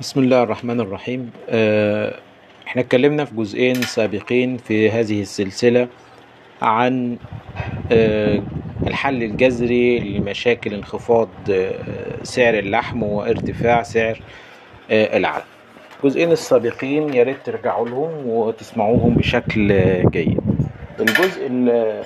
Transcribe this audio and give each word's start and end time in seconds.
بسم 0.00 0.20
الله 0.20 0.42
الرحمن 0.42 0.80
الرحيم. 0.80 1.30
آه، 1.50 2.14
إحنا 2.66 2.82
اتكلمنا 2.82 3.24
في 3.24 3.34
جزئين 3.34 3.74
سابقين 3.74 4.56
في 4.56 4.90
هذه 4.90 5.20
السلسلة 5.22 5.88
عن 6.62 7.16
آه، 7.92 8.42
الحل 8.86 9.22
الجذري 9.22 9.98
لمشاكل 9.98 10.74
انخفاض 10.74 11.28
آه، 11.50 11.72
سعر 12.22 12.54
اللحم 12.54 13.02
وارتفاع 13.02 13.82
سعر 13.82 14.20
العلف 14.90 15.44
الجزئين 16.04 16.32
السابقين 16.32 17.14
يا 17.14 17.22
ريت 17.22 17.36
ترجعوا 17.44 17.88
لهم 17.88 18.26
وتسمعوهم 18.26 19.14
بشكل 19.14 19.68
جيد. 20.10 20.40
الجزء 21.00 21.46
ال- 21.46 22.02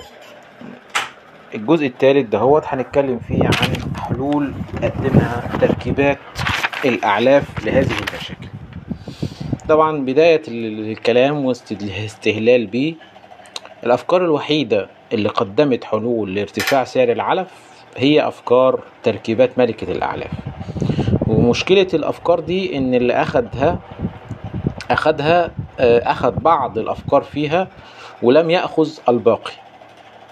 الجزء 1.55 1.87
الثالث 1.87 2.29
دهوت 2.29 2.63
هنتكلم 2.65 3.19
فيه 3.27 3.43
عن 3.43 3.93
حلول 4.01 4.53
قدمها 4.83 5.57
تركيبات 5.61 6.17
الأعلاف 6.85 7.65
لهذه 7.65 7.91
المشاكل. 7.91 8.47
طبعا 9.69 9.97
بداية 10.05 10.41
ال- 10.47 10.91
الكلام 10.91 11.45
واستهلال 11.45 12.67
به 12.67 12.95
الأفكار 13.83 14.25
الوحيدة 14.25 14.87
اللي 15.13 15.29
قدمت 15.29 15.83
حلول 15.83 16.35
لارتفاع 16.35 16.83
سعر 16.83 17.11
العلف 17.11 17.47
هي 17.97 18.27
أفكار 18.27 18.79
تركيبات 19.03 19.57
ملكة 19.59 19.91
الأعلاف. 19.91 20.31
ومشكلة 21.27 21.87
الأفكار 21.93 22.39
دي 22.39 22.77
إن 22.77 22.93
اللي 22.93 23.13
أخدها 23.13 23.79
أخدها 24.91 25.51
آه، 25.79 26.11
أخد 26.11 26.43
بعض 26.43 26.77
الأفكار 26.77 27.21
فيها 27.21 27.67
ولم 28.23 28.49
يأخذ 28.49 28.89
الباقي. 29.09 29.51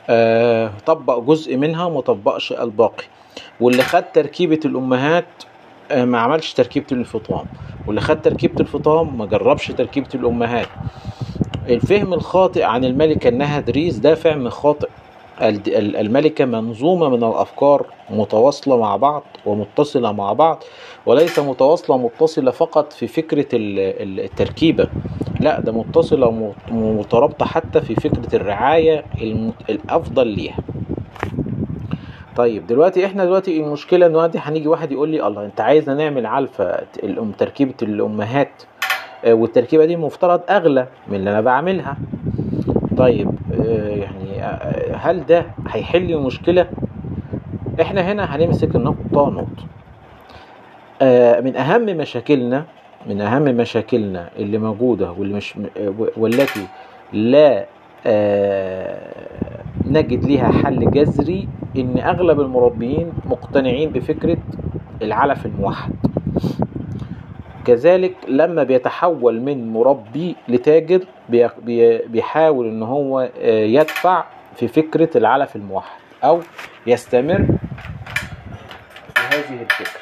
آه، 0.09 0.71
طبق 0.85 1.20
جزء 1.20 1.57
منها 1.57 1.85
وما 1.85 2.01
طبقش 2.01 2.51
الباقي. 2.53 3.03
واللي 3.59 3.83
خد 3.83 4.03
تركيبة 4.13 4.59
الأمهات 4.65 5.25
ما 5.95 6.19
عملش 6.19 6.53
تركيبة 6.53 6.85
الفطام 6.91 7.45
واللي 7.87 8.01
خد 8.01 8.21
تركيبة 8.21 8.59
الفطام 8.59 9.17
ما 9.17 9.25
جربش 9.25 9.67
تركيبة 9.67 10.07
الأمهات. 10.15 10.67
الفهم 11.70 12.13
الخاطئ 12.13 12.63
عن 12.63 12.85
الملكة 12.85 13.27
إنها 13.27 13.59
دريس 13.59 13.98
ده 13.98 14.15
فهم 14.15 14.49
خاطئ. 14.49 14.89
الملكة 15.41 16.45
منظومة 16.45 17.09
من 17.09 17.23
الأفكار 17.23 17.85
متواصلة 18.09 18.77
مع 18.77 18.95
بعض 18.95 19.23
ومتصلة 19.45 20.11
مع 20.11 20.33
بعض 20.33 20.63
وليس 21.05 21.39
متواصلة 21.39 21.98
متصلة 21.98 22.51
فقط 22.51 22.93
في 22.93 23.07
فكرة 23.07 23.55
ال- 23.55 23.79
ال- 23.79 24.20
التركيبة. 24.20 24.87
لا 25.39 25.59
ده 25.59 25.71
متصلة 25.71 26.27
وم- 26.27 26.53
ومترابطة 26.71 27.45
حتى 27.45 27.81
في 27.81 27.95
فكرة 27.95 28.35
الرعاية 28.35 29.05
الأفضل 29.70 30.27
ليها. 30.27 30.57
طيب 32.35 32.68
دلوقتي 32.68 33.05
إحنا 33.05 33.26
دلوقتي 33.26 33.60
المشكلة 33.63 34.05
إن 34.05 34.12
دلوقتي 34.12 34.40
هنيجي 34.40 34.68
واحد 34.68 34.91
يقول 34.91 35.10
لي 35.10 35.27
الله 35.27 35.46
أنت 35.46 35.62
عايزنا 35.62 35.96
نعمل 35.96 36.26
علفه 36.26 36.65
الام 37.04 37.32
تركيبة 37.32 37.73
الأمهات 37.82 38.63
آه، 39.26 39.34
والتركيبة 39.34 39.85
دي 39.85 39.96
مفترض 39.98 40.41
أغلى 40.49 40.88
من 41.07 41.15
اللي 41.15 41.29
أنا 41.29 41.41
بعملها. 41.41 41.98
طيب 42.98 43.29
آه، 43.54 43.88
يعني 43.88 44.43
آه، 44.43 44.96
هل 44.96 45.26
ده 45.26 45.46
هيحل 45.68 46.12
المشكلة 46.13 46.68
إحنا 47.82 48.01
هنا 48.12 48.35
هنمسك 48.35 48.76
النقطة 48.76 49.29
نقطة. 49.29 49.66
من 51.41 51.55
أهم 51.55 51.85
مشاكلنا 51.85 52.66
من 53.07 53.21
أهم 53.21 53.41
مشاكلنا 53.43 54.29
اللي 54.38 54.57
موجودة 54.57 55.12
واللي 55.12 55.34
مش 55.34 55.54
والتي 56.18 56.68
لا 57.13 57.66
نجد 59.91 60.25
ليها 60.25 60.51
حل 60.51 60.91
جذري 60.91 61.47
إن 61.77 61.97
أغلب 61.99 62.39
المربيين 62.41 63.11
مقتنعين 63.25 63.89
بفكرة 63.89 64.38
العلف 65.01 65.45
الموحد. 65.45 65.91
كذلك 67.66 68.13
لما 68.28 68.63
بيتحول 68.63 69.41
من 69.41 69.73
مربي 69.73 70.35
لتاجر 70.47 71.06
بي- 71.29 71.50
بي- 71.63 71.97
بيحاول 71.97 72.67
إن 72.67 72.83
هو 72.83 73.19
آه، 73.41 73.63
يدفع 73.66 74.23
في 74.55 74.67
فكرة 74.67 75.09
العلف 75.17 75.55
الموحد 75.55 75.99
أو 76.23 76.39
يستمر 76.87 77.45
في 79.16 79.21
هذه 79.31 79.61
الفكرة. 79.61 80.01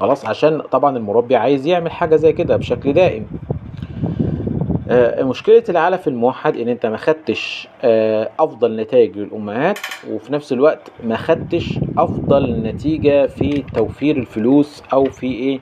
خلاص 0.00 0.26
عشان 0.26 0.60
طبعا 0.60 0.96
المربي 0.96 1.36
عايز 1.36 1.66
يعمل 1.66 1.90
حاجة 1.90 2.16
زي 2.16 2.32
كده 2.32 2.56
بشكل 2.56 2.92
دائم. 2.92 3.26
آه، 4.90 5.22
مشكلة 5.22 5.64
العلف 5.68 6.08
الموحد 6.08 6.56
إن 6.56 6.68
أنت 6.68 6.86
ما 6.86 6.96
خدتش 6.96 7.68
آه، 7.82 8.30
أفضل 8.38 8.76
نتائج 8.76 9.18
للأمهات 9.18 9.78
وفي 10.10 10.32
نفس 10.32 10.52
الوقت 10.52 10.90
ما 11.04 11.16
خدتش 11.16 11.78
أفضل 11.98 12.62
نتيجة 12.62 13.26
في 13.26 13.64
توفير 13.74 14.16
الفلوس 14.16 14.82
أو 14.92 15.04
في 15.04 15.26
إيه؟ 15.26 15.60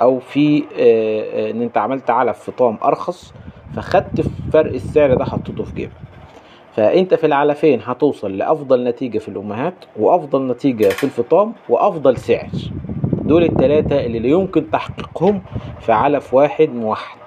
أو 0.00 0.18
في 0.18 0.64
آه، 0.78 1.50
إن 1.50 1.62
أنت 1.62 1.78
عملت 1.78 2.10
علف 2.10 2.38
فطام 2.38 2.78
أرخص 2.84 3.34
فخدت 3.76 4.20
فرق 4.52 4.72
السعر 4.72 5.14
ده 5.14 5.24
حطيته 5.24 5.64
في 5.64 5.74
جيبك. 5.74 5.92
فأنت 6.76 7.14
في 7.14 7.26
العلفين 7.26 7.80
هتوصل 7.84 8.36
لأفضل 8.36 8.84
نتيجة 8.84 9.18
في 9.18 9.28
الأمهات 9.28 9.74
وأفضل 9.96 10.46
نتيجة 10.46 10.88
في 10.88 11.04
الفطام 11.04 11.52
وأفضل 11.68 12.16
سعر. 12.16 12.48
دول 13.12 13.44
التلاتة 13.44 14.00
اللي 14.00 14.30
يمكن 14.30 14.70
تحقيقهم 14.70 15.42
في 15.80 15.92
علف 15.92 16.34
واحد 16.34 16.68
موحد. 16.68 17.18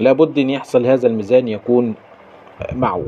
لابد 0.00 0.38
إن 0.38 0.50
يحصل 0.50 0.86
هذا 0.86 1.06
الميزان 1.08 1.48
يكون 1.48 1.94
معوج. 2.72 3.06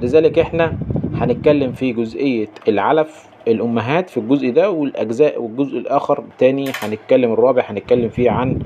لذلك 0.00 0.38
إحنا 0.38 0.72
هنتكلم 1.14 1.72
في 1.72 1.92
جزئية 1.92 2.48
العلف 2.68 3.26
الأمهات 3.48 4.10
في 4.10 4.16
الجزء 4.20 4.50
ده 4.50 4.70
والأجزاء 4.70 5.42
والجزء 5.42 5.78
الآخر 5.78 6.18
التاني 6.18 6.64
هنتكلم 6.82 7.32
الرابع 7.32 7.62
هنتكلم 7.70 8.08
فيه 8.08 8.30
عن 8.30 8.58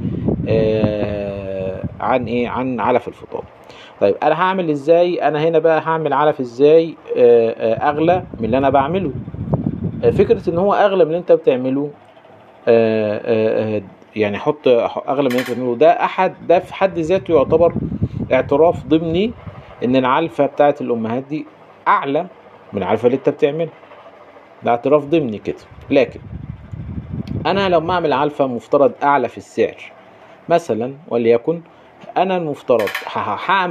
آه 0.48 1.82
عن 2.00 2.24
إيه؟ 2.24 2.48
عن 2.48 2.80
علف 2.80 3.08
الفطام. 3.08 3.42
طيب 4.00 4.14
أنا 4.22 4.34
هعمل 4.34 4.70
إزاي؟ 4.70 5.28
أنا 5.28 5.44
هنا 5.48 5.58
بقى 5.58 5.80
هعمل 5.80 6.12
علف 6.12 6.40
إزاي؟ 6.40 6.94
آه 7.16 7.50
آه 7.50 7.90
أغلى 7.90 8.22
من 8.38 8.44
اللي 8.44 8.58
أنا 8.58 8.70
بعمله. 8.70 9.10
آه 10.04 10.10
فكرة 10.10 10.50
إن 10.50 10.58
هو 10.58 10.74
أغلى 10.74 11.04
من 11.04 11.10
اللي 11.10 11.18
أنت 11.18 11.32
بتعمله 11.32 11.90
آه 12.68 13.20
آه 13.24 13.82
يعني 14.16 14.38
حط 14.38 14.68
أغلى 15.08 15.28
من 15.28 15.42
بتعمله 15.42 15.76
ده 15.76 15.90
احد 16.04 16.34
ده 16.48 16.58
في 16.58 16.74
حد 16.74 16.98
ذاته 16.98 17.34
يعتبر 17.34 17.74
اعتراف 18.32 18.86
ضمني 18.86 19.32
إن 19.84 19.96
العلفة 19.96 20.46
بتاعت 20.46 20.80
الأمهات 20.80 21.24
دي 21.28 21.46
أعلى 21.88 22.26
من 22.72 22.82
العلفة 22.82 23.06
اللي 23.06 23.16
أنت 23.16 23.28
بتعملها. 23.28 23.72
ده 24.62 24.70
اعتراف 24.70 25.04
ضمني 25.04 25.38
كده. 25.38 25.56
لكن 25.90 26.20
أنا 27.46 27.68
لما 27.68 27.94
أعمل 27.94 28.12
علفة 28.12 28.46
مفترض 28.46 28.92
أعلى 29.02 29.28
في 29.28 29.38
السعر 29.38 29.76
مثلا 30.48 30.94
وليكن 31.08 31.60
أنا 32.16 32.36
المفترض. 32.36 32.88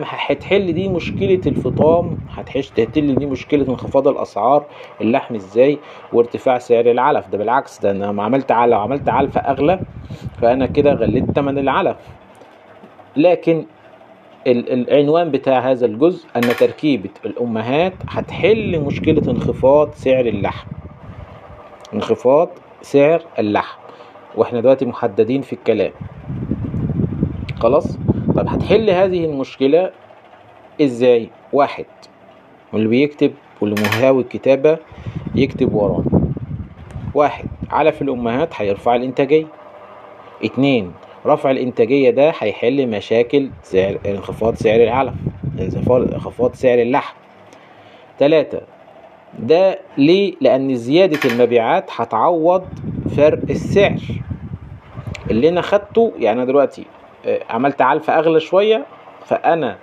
هتحل 0.06 0.74
دي 0.74 0.90
مشكلة 0.90 1.42
الفطام. 1.48 2.18
هتحش 2.30 2.70
تحل 2.70 3.16
دي 3.16 3.26
مشكلة 3.26 3.68
انخفاض 3.70 4.08
الأسعار. 4.08 4.66
اللحم 5.02 5.36
إزاي؟ 5.36 5.80
وارتفاع 6.14 6.58
سعر 6.58 6.86
العلف. 6.92 7.28
ده 7.28 7.38
بالعكس 7.38 7.80
ده 7.80 7.92
أنا 7.92 8.24
عملت 8.24 8.52
علف 8.52 8.74
عملت 8.74 9.10
علفه 9.10 9.42
أغلى 9.42 9.80
فأنا 10.42 10.66
كده 10.66 10.94
غليت 10.94 11.32
ثمن 11.32 11.58
العلف. 11.58 11.98
لكن 13.18 13.66
ال- 14.48 14.74
العنوان 14.74 15.32
بتاع 15.32 15.60
هذا 15.72 15.86
الجزء 15.86 16.28
أن 16.36 16.42
تركيبة 16.42 17.10
الأمهات 17.26 17.94
هتحل 18.10 18.80
مشكلة 18.82 19.32
انخفاض 19.32 19.92
سعر 19.94 20.26
اللحم. 20.26 20.68
انخفاض 21.94 22.50
سعر 22.82 23.22
اللحم. 23.40 23.80
وإحنا 24.36 24.62
دلوقتي 24.62 24.86
محددين 24.86 25.42
في 25.42 25.54
الكلام. 25.54 25.92
خلاص؟ 27.60 27.98
هتحل 28.50 28.90
هذه 28.90 29.26
المشكلة 29.26 29.92
إزاي؟ 30.82 31.30
واحد 31.54 31.86
واللي 32.74 32.88
بيكتب 32.88 33.32
واللي 33.62 33.76
مهاوي 33.82 34.22
الكتابة 34.22 34.78
يكتب 35.36 35.74
وراه 35.74 36.04
واحد 37.14 37.46
علف 37.72 38.02
الأمهات 38.02 38.50
هيرفع 38.62 38.96
الإنتاجية. 38.96 39.46
اتنين 40.44 40.92
رفع 41.26 41.52
الإنتاجية 41.52 42.10
ده 42.10 42.34
هيحل 42.40 42.88
مشاكل 42.88 43.50
سعر 43.64 44.00
انخفاض 44.06 44.56
سعر 44.56 44.84
العلف 44.84 45.14
انخفاض 45.90 46.54
سعر 46.54 46.80
اللحم. 46.82 47.16
تلاتة 48.20 48.62
ده 49.40 49.80
ليه؟ 49.98 50.34
لأن 50.42 50.76
زيادة 50.76 51.20
المبيعات 51.32 51.90
هتعوض 51.96 52.64
فرق 53.18 53.40
السعر. 53.50 54.00
اللي 55.32 55.50
أنا 55.50 55.62
خدته 55.62 56.14
يعني 56.20 56.46
دلوقتي 56.46 56.86
عملت 57.50 57.82
علفة 57.82 58.20
أغلى 58.20 58.40
شوية 58.40 58.86
فأنا 59.26 59.76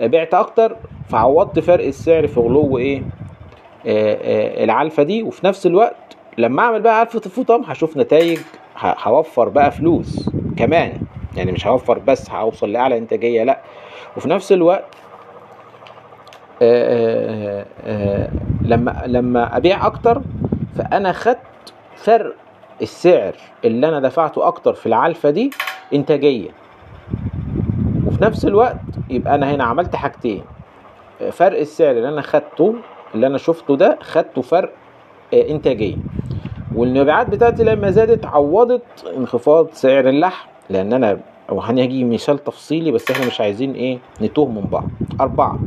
بعت 0.00 0.34
أكتر 0.34 0.76
فعوضت 1.08 1.58
فرق 1.58 1.86
السعر 1.86 2.26
في 2.26 2.40
غلو 2.40 2.78
آه، 2.78 3.00
آه، 3.86 4.64
العلفة 4.64 5.02
دي. 5.02 5.22
وفي 5.22 5.46
نفس 5.46 5.66
الوقت 5.66 6.16
لما 6.38 6.62
أعمل 6.62 6.80
بقى 6.82 7.00
علفة 7.00 7.20
الفطام 7.26 7.62
هشوف 7.64 7.96
نتائج 7.96 8.38
هوفر 8.78 9.48
بقى 9.48 9.70
فلوس 9.70 10.30
كمان. 10.56 10.92
يعني 11.36 11.52
مش 11.52 11.66
هوفر 11.66 11.98
بس 11.98 12.30
هوصل 12.30 12.72
لأعلى 12.72 12.98
إنتاجية 12.98 13.42
لأ. 13.44 13.60
وفي 14.16 14.28
نفس 14.28 14.52
الوقت 14.52 14.84
آه، 16.62 17.62
آه، 17.62 17.66
آه، 17.86 18.28
لما 18.62 19.02
لما 19.06 19.56
أبيع 19.56 19.86
أكتر 19.86 20.22
فأنا 20.76 21.12
خدت 21.12 21.38
فرق 21.96 22.34
السعر 22.82 23.34
اللي 23.64 23.88
أنا 23.88 24.00
دفعته 24.00 24.46
أكتر 24.46 24.72
في 24.74 24.86
العلفة 24.86 25.30
دي 25.30 25.50
إنتاجية. 25.94 26.50
وفي 28.06 28.24
نفس 28.24 28.44
الوقت 28.44 28.76
يبقى 29.10 29.34
أنا 29.34 29.54
هنا 29.54 29.64
عملت 29.64 29.96
حاجتين. 29.96 30.42
فرق 31.32 31.58
السعر 31.58 31.90
اللي 31.90 32.08
أنا 32.08 32.20
خدته 32.22 32.74
اللي 33.14 33.26
أنا 33.26 33.38
شفته 33.38 33.76
ده 33.76 33.98
خدته 34.02 34.42
فرق 34.42 34.72
آه، 35.34 35.48
انتاجية. 35.50 35.96
والمبيعات 36.74 37.30
بتاعتي 37.30 37.64
لما 37.64 37.90
زادت 37.90 38.26
عوضت 38.26 38.82
انخفاض 39.16 39.68
سعر 39.72 40.08
اللحم 40.08 40.48
لأن 40.70 40.92
أنا 40.92 41.18
وهنجي 41.48 42.04
مثال 42.04 42.44
تفصيلي 42.44 42.90
بس 42.90 43.10
إحنا 43.10 43.26
مش 43.26 43.40
عايزين 43.40 43.74
إيه 43.74 43.98
نتوه 44.22 44.48
من 44.48 44.60
بعض. 44.60 44.88
أربعة 45.20 45.58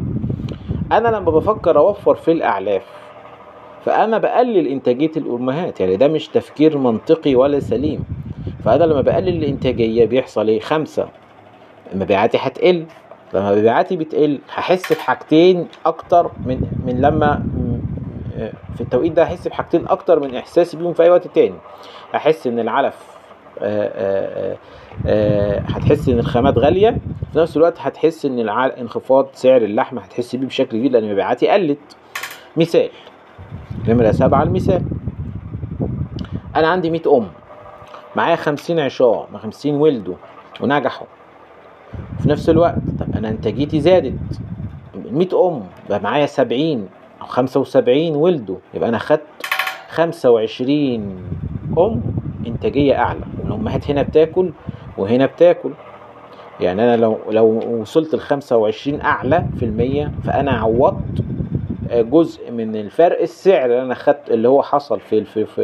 أنا 0.92 1.08
لما 1.08 1.32
بفكر 1.32 1.78
اوفر 1.78 2.16
في 2.16 2.32
الاعلاف 2.32 2.84
فانا 3.86 4.18
بقلل 4.18 4.68
انتاجية 4.68 5.12
الامهات 5.18 5.80
يعني 5.80 5.96
ده 5.98 6.08
مش 6.08 6.28
تفكير 6.28 6.78
منطقي 6.78 7.36
ولا 7.36 7.60
سليم. 7.60 8.04
فانا 8.64 8.84
لما 8.84 9.02
بقلل 9.02 9.30
الانتاجية 9.44 10.06
بيحصل 10.06 10.48
إيه؟ 10.48 10.60
خمسة 10.60 11.08
مبيعاتي 11.94 12.38
هتقل. 12.42 12.86
لما 13.34 13.56
مبيعاتي 13.56 13.98
بتقل 13.98 14.40
هحس 14.54 14.94
بحاجتين 14.94 15.68
أكتر 15.86 16.32
من 16.46 16.62
من 16.86 17.02
لما 17.02 17.44
في 18.76 18.82
التوقيت 18.82 19.12
ده 19.14 19.24
هحس 19.24 19.48
بحاجتين 19.48 19.88
أكتر 19.88 20.20
من 20.20 20.36
احساسي 20.36 20.78
بيهم 20.78 20.94
في 20.94 21.04
أي 21.04 21.10
وقت 21.10 21.28
تاني. 21.28 21.56
هحس 22.14 22.48
إن 22.48 22.60
العلف 22.60 22.96
آه، 23.60 23.92
آه، 23.96 24.58
آه، 25.08 25.60
هتحس 25.60 26.10
إن 26.10 26.20
الخامات 26.20 26.58
غالية. 26.58 26.98
في 27.34 27.40
نفس 27.40 27.58
الوقت 27.58 27.76
هتحس 27.80 28.26
إن 28.26 28.50
انخفاض 28.50 29.28
سعر 29.34 29.62
اللحمة 29.62 30.02
هتحس 30.02 30.36
بيه 30.36 30.48
بشكل 30.48 30.78
كبير 30.78 30.92
لأن 30.92 31.12
مبيعاتي 31.12 31.48
قلت. 31.48 31.78
مثال 32.58 32.90
نمرة 33.88 34.12
سبعة 34.12 34.44
المثال. 34.44 34.82
أنا 36.56 36.68
عندي 36.68 36.90
مية 36.90 37.02
أم 37.08 37.28
معايا 38.16 38.36
خمسين 38.36 38.80
عشاء 38.80 39.28
مع 39.34 39.40
خمسين 39.40 39.76
ولدوا 39.76 40.16
ونجحوا 40.62 41.08
في 42.20 42.30
نفس 42.30 42.50
الوقت 42.50 42.76
طب 43.00 43.16
أنا 43.18 43.30
إنتاجيتي 43.30 43.80
زادت. 43.82 44.14
مية 45.12 45.30
أم 45.48 45.64
بقى 45.90 46.00
معايا 46.00 46.26
سبعين 46.26 46.88
أو 47.22 47.26
خمسة 47.28 47.60
وسبعين 47.60 48.16
ولدوا 48.16 48.58
يبقى 48.74 48.90
أنا 48.90 48.98
خدت 48.98 49.22
خمسة 49.90 50.30
وعشرين 50.32 51.16
أم 51.78 52.02
إنتاجية 52.48 52.96
أعلى. 53.00 53.20
والأمهات 53.44 53.90
هنا 53.92 54.02
بتاكل 54.02 54.52
وهنا 54.98 55.26
بتاكل. 55.26 55.72
يعني 56.60 56.84
أنا 56.84 56.98
لو 56.98 57.18
لو 57.30 57.46
وصلت 57.82 58.16
لخمسة 58.16 58.58
وعشرين 58.58 59.02
أعلى 59.02 59.46
في 59.60 59.66
المية 59.66 60.12
فأنا 60.24 60.52
عوضت 60.52 61.24
جزء 61.94 62.52
من 62.52 62.76
الفرق 62.76 63.22
السعر 63.22 63.66
اللي 63.66 63.82
أنا 63.82 63.94
خدت 63.96 64.30
اللي 64.32 64.48
هو 64.48 64.62
حصل 64.62 65.00
في 65.00 65.24
في 65.24 65.46
في, 65.46 65.64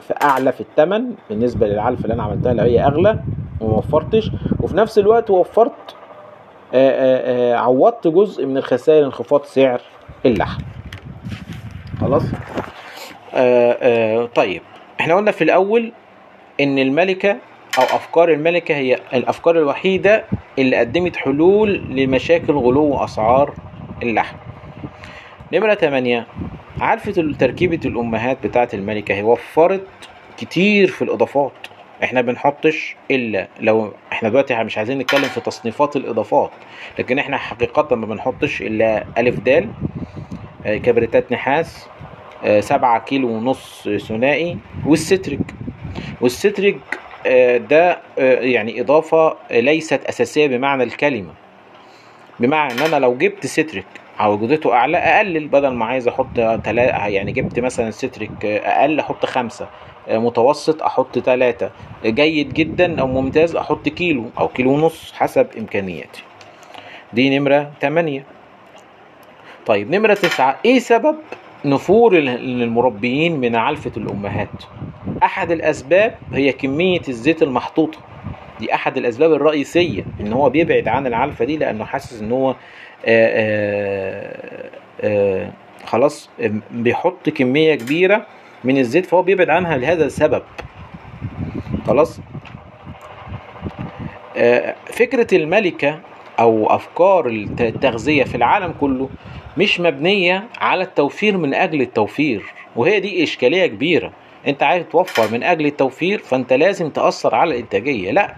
في 0.00 0.14
أعلى 0.22 0.52
في 0.52 0.60
الثمن 0.60 1.04
بالنسبة 1.30 1.66
للعلفه 1.66 2.02
اللي 2.02 2.14
أنا 2.14 2.22
عملتها 2.22 2.52
اللي 2.52 2.62
هي 2.62 2.84
أغلى. 2.86 3.18
وما 3.62 3.76
وفرتش 3.76 4.30
وفي 4.60 4.76
نفس 4.76 4.98
الوقت 4.98 5.30
وفرت 5.30 5.94
آآ 6.74 7.52
آآ 7.52 7.56
عوضت 7.56 8.06
جزء 8.08 8.46
من 8.46 8.56
الخسائر 8.56 9.06
انخفاض 9.06 9.44
سعر 9.44 9.80
اللحم. 10.26 10.62
خلاص؟ 12.00 12.22
طيب. 14.34 14.62
إحنا 15.00 15.14
قلنا 15.14 15.30
في 15.30 15.44
الأول 15.44 15.92
إن 16.60 16.78
الملكة 16.78 17.30
أو 17.78 17.82
أفكار 17.82 18.32
الملكة 18.32 18.74
هي 18.74 18.98
الأفكار 19.14 19.58
الوحيدة 19.58 20.24
اللي 20.58 20.76
قدمت 20.76 21.16
حلول 21.16 21.74
لمشاكل 21.90 22.52
غلو 22.52 23.04
اسعار 23.04 23.54
اللحم. 24.02 24.36
نمرة 25.52 25.74
8 25.74 26.26
عرفت 26.80 27.20
تركيبة 27.20 27.80
الأمهات 27.84 28.46
بتاعة 28.46 28.68
الملكة 28.74 29.14
هي 29.14 29.22
وفرت 29.22 29.86
كتير 30.36 30.88
في 30.88 31.02
الإضافات. 31.02 31.52
إحنا 32.04 32.20
بنحطش 32.20 32.96
إلا 33.10 33.48
لو 33.60 33.92
إحنا 34.12 34.28
دلوقتي 34.28 34.64
مش 34.64 34.78
عايزين 34.78 34.98
نتكلم 34.98 35.22
في 35.22 35.40
تصنيفات 35.40 35.96
الإضافات 35.96 36.50
لكن 36.98 37.18
إحنا 37.18 37.36
حقيقة 37.36 37.96
ما 37.96 38.06
بنحطش 38.06 38.62
إلا 38.62 39.04
ألف 39.18 39.40
دال 39.40 39.68
آه، 40.66 40.76
كبريتات 40.76 41.32
نحاس 41.32 41.86
آه، 42.44 42.60
سبعة 42.60 42.98
كيلو 43.04 43.28
ونص 43.28 43.88
ثنائي 43.88 44.58
والستريك. 44.86 45.40
والستريك 46.20 46.80
آه، 47.26 47.56
ده 47.56 47.98
يعني 48.40 48.80
إضافة 48.80 49.36
ليست 49.50 50.04
أساسية 50.04 50.46
بمعنى 50.46 50.82
الكلمة. 50.82 51.32
بمعنى 52.40 52.72
إن 52.72 52.78
أنا 52.78 52.96
لو 52.96 53.16
جبت 53.16 53.46
ستريك 53.46 53.86
أو 54.20 54.38
جودته 54.38 54.72
أعلى 54.74 54.96
أقلل 54.96 55.48
بدل 55.48 55.68
ما 55.68 55.84
عايز 55.84 56.08
أحط 56.08 56.34
تلا 56.64 57.06
يعني 57.06 57.32
جبت 57.32 57.60
مثلا 57.60 57.90
ستريك 57.90 58.44
أقل 58.44 59.00
أحط 59.00 59.26
خمسة. 59.26 59.68
متوسط 60.10 60.82
أحط 60.82 61.18
ثلاثة 61.18 61.70
جيد 62.04 62.54
جدا 62.54 63.00
أو 63.00 63.06
ممتاز 63.06 63.56
أحط 63.56 63.88
كيلو 63.88 64.24
أو 64.38 64.48
كيلو 64.48 64.70
ونص 64.72 65.12
حسب 65.12 65.46
إمكانياتي. 65.58 66.22
دي 67.12 67.38
نمرة 67.38 67.72
تمانية. 67.80 68.24
طيب 69.66 69.90
نمرة 69.94 70.14
تسعة. 70.14 70.58
إيه 70.64 70.78
سبب 70.78 71.16
نفور 71.64 72.18
ال- 72.18 72.62
المربيين 72.62 73.40
من 73.40 73.56
علفة 73.56 73.92
الأمهات؟ 73.96 74.48
أحد 75.22 75.50
الأسباب 75.50 76.14
هي 76.32 76.52
كمية 76.52 77.00
الزيت 77.08 77.42
المحطوطة. 77.42 77.98
دي 78.60 78.74
أحد 78.74 78.96
الأسباب 78.96 79.32
الرئيسية 79.32 80.04
إن 80.20 80.32
هو 80.32 80.50
بيبعد 80.50 80.88
عن 80.88 81.06
العلفة 81.06 81.44
دي 81.44 81.56
لأنه 81.56 81.84
حاسس 81.84 82.20
إن 82.22 82.32
هو 82.32 82.50
آآ 82.50 82.56
آآ 83.06 84.70
آآ 85.00 85.50
خلاص 85.86 86.30
بيحط 86.70 87.28
كمية 87.28 87.74
كبيرة 87.74 88.26
من 88.64 88.78
الزيت 88.78 89.06
فهو 89.06 89.22
بيبعد 89.22 89.48
عنها 89.50 89.76
لهذا 89.76 90.04
السبب. 90.06 90.42
خلاص؟ 91.86 92.20
آه، 94.36 94.74
فكرة 94.86 95.36
الملكة 95.36 95.98
أو 96.40 96.66
أفكار 96.66 97.26
الت- 97.26 97.60
التغذية 97.60 98.24
في 98.24 98.34
العالم 98.34 98.74
كله 98.80 99.08
مش 99.58 99.80
مبنية 99.80 100.44
على 100.60 100.84
التوفير 100.84 101.36
من 101.36 101.54
أجل 101.54 101.80
التوفير 101.80 102.42
وهي 102.76 103.00
دي 103.00 103.22
إشكالية 103.22 103.66
كبيرة. 103.66 104.12
أنت 104.46 104.62
عايز 104.62 104.84
توفر 104.92 105.32
من 105.32 105.42
أجل 105.42 105.66
التوفير 105.66 106.18
فأنت 106.18 106.52
لازم 106.52 106.90
تأثر 106.90 107.34
على 107.34 107.50
الإنتاجية. 107.54 108.10
لا 108.10 108.34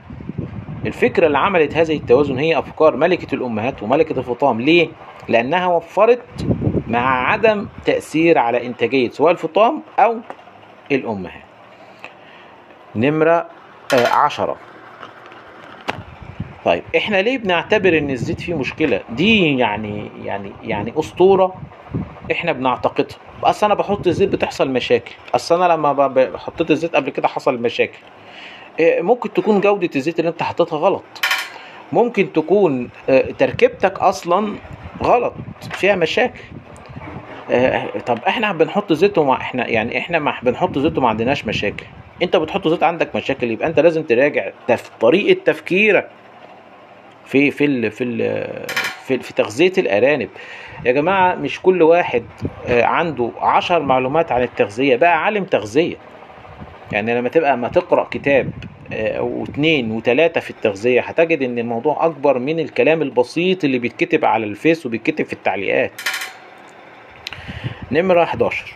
الفكرة 0.86 1.26
اللي 1.26 1.38
عملت 1.38 1.76
هذه 1.76 1.96
التوازن 1.96 2.38
هي 2.38 2.58
أفكار 2.58 2.96
ملكة 2.96 3.34
الأمهات 3.34 3.82
وملكة 3.82 4.18
الفطام. 4.18 4.60
ليه؟ 4.60 4.88
لأنها 5.28 5.66
وفرت 5.66 6.22
مع 6.88 7.30
عدم 7.32 7.68
تأثير 7.84 8.38
على 8.38 8.66
إنتاجية 8.66 9.10
سواء 9.10 9.32
الفطام 9.32 9.82
أو 9.98 10.16
الأمهات. 10.92 11.42
نمرة 12.96 13.46
آه، 13.94 14.06
عشرة. 14.06 14.56
طيب 16.64 16.82
إحنا 16.96 17.16
ليه 17.22 17.38
بنعتبر 17.38 17.98
إن 17.98 18.10
الزيت 18.10 18.40
فيه 18.40 18.54
مشكلة؟ 18.54 19.00
دي 19.10 19.58
يعني 19.58 20.10
يعني 20.24 20.52
يعني 20.62 20.92
أسطورة 20.98 21.54
إحنا 22.32 22.52
بنعتقدها. 22.52 23.16
أصل 23.44 23.66
أنا 23.66 23.74
بحط 23.74 24.06
الزيت 24.06 24.28
بتحصل 24.28 24.70
مشاكل. 24.70 25.14
أصل 25.34 25.62
أنا 25.62 25.72
لما 25.72 26.38
حطيت 26.38 26.70
الزيت 26.70 26.96
قبل 26.96 27.10
كده 27.10 27.28
حصل 27.28 27.58
مشاكل. 27.58 27.98
إيه، 28.80 29.02
ممكن 29.02 29.32
تكون 29.32 29.60
جودة 29.60 29.90
الزيت 29.96 30.18
اللي 30.18 30.28
أنت 30.30 30.42
حطيتها 30.42 30.78
غلط. 30.78 31.04
ممكن 31.92 32.32
تكون 32.32 32.88
آه، 33.08 33.30
تركيبتك 33.30 33.98
أصلا 33.98 34.54
غلط 35.02 35.34
فيها 35.72 35.94
مشاكل. 35.96 36.40
آه، 36.40 36.73
طب 38.06 38.18
إحنا 38.28 38.52
بنحط 38.52 38.92
زيت 38.92 39.18
وما 39.18 39.32
إحنا 39.34 39.68
يعني 39.68 39.98
إحنا 39.98 40.18
ما 40.18 40.34
بنحط 40.42 40.78
زيت 40.78 40.98
وما 40.98 41.08
عندناش 41.08 41.46
مشاكل. 41.46 41.86
أنت 42.22 42.36
بتحط 42.36 42.68
زيت 42.68 42.82
عندك 42.82 43.16
مشاكل 43.16 43.50
يبقى 43.50 43.68
أنت 43.68 43.80
لازم 43.80 44.02
تراجع 44.02 44.50
تف... 44.68 44.90
طريقة 45.00 45.40
تفكيرك 45.44 46.08
في 47.26 47.50
في 47.50 47.64
ال... 47.64 47.90
في 47.90 48.04
ال... 48.04 48.48
في, 49.06 49.18
في 49.18 49.34
تغذية 49.34 49.72
الأرانب. 49.78 50.28
يا 50.84 50.92
جماعة 50.92 51.34
مش 51.34 51.60
كل 51.62 51.82
واحد 51.82 52.24
آه، 52.68 52.84
عنده 52.84 53.30
عشر 53.40 53.82
معلومات 53.82 54.32
عن 54.32 54.42
التغذية. 54.42 54.96
بقى 54.96 55.24
عالم 55.24 55.44
تغذية. 55.44 55.96
يعني 56.92 57.14
لما 57.14 57.28
تبقى 57.28 57.56
ما 57.56 57.68
تقرأ 57.68 58.04
كتاب 58.10 58.50
آه، 58.92 59.22
واثنين 59.22 59.90
وثلاثة 59.90 60.40
في 60.40 60.50
التغذية 60.50 61.00
هتجد 61.00 61.42
إن 61.42 61.58
الموضوع 61.58 62.06
أكبر 62.06 62.38
من 62.38 62.60
الكلام 62.60 63.02
البسيط 63.02 63.64
اللي 63.64 63.78
بيتكتب 63.78 64.24
على 64.24 64.44
الفيس 64.44 64.86
وبيتكتب 64.86 65.24
في 65.24 65.32
التعليقات. 65.32 65.92
نمرة 67.92 68.24
11 68.24 68.74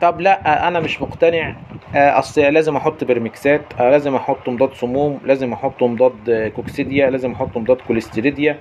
طب 0.00 0.20
لا 0.20 0.68
أنا 0.68 0.80
مش 0.80 1.02
مقتنع. 1.02 1.54
آه، 1.94 2.18
أصل 2.18 2.40
لازم 2.40 2.76
أحط 2.76 3.04
بريمكسات 3.04 3.60
آه، 3.80 3.90
لازم 3.90 4.14
أحط 4.14 4.48
مضاد 4.48 4.74
سموم 4.74 5.20
لازم 5.24 5.52
أحط 5.52 5.82
مضاد 5.82 6.30
آه، 6.30 6.48
كوكسيديا 6.48 7.10
لازم 7.10 7.32
أحط 7.32 7.56
مضاد 7.56 7.76
كلوستريديا 7.86 8.58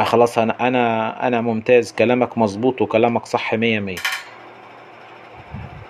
آه 0.00 0.04
خلاص 0.04 0.38
أنا 0.38 0.68
أنا 0.68 1.26
أنا 1.26 1.40
ممتاز 1.40 1.92
كلامك 1.92 2.38
مظبوط 2.38 2.82
وكلامك 2.82 3.26
صح 3.26 3.54
مية 3.54 3.80
مية. 3.80 3.96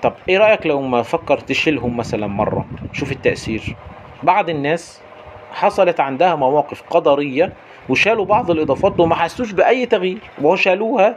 طب 0.03 0.13
إيه 0.29 0.39
رأيك 0.39 0.67
لو 0.67 0.81
ما 0.83 1.03
فكر 1.03 1.39
تشيلهم 1.39 1.97
مثلا 1.97 2.27
مرة؟ 2.27 2.67
شوف 2.93 3.13
التأثير. 3.13 3.77
بعض 4.23 4.51
الناس 4.51 5.01
حصلت 5.53 6.01
عندها 6.01 6.35
مواقف 6.35 6.83
قدرية 6.91 7.53
وشالوا 7.89 8.25
بعض 8.25 8.51
الإضافات 8.51 9.01
وما 9.01 9.15
حسوش 9.15 9.53
بأي 9.53 9.87
تغيير 9.87 10.19
وهو 10.43 10.57
شالوها 10.57 11.17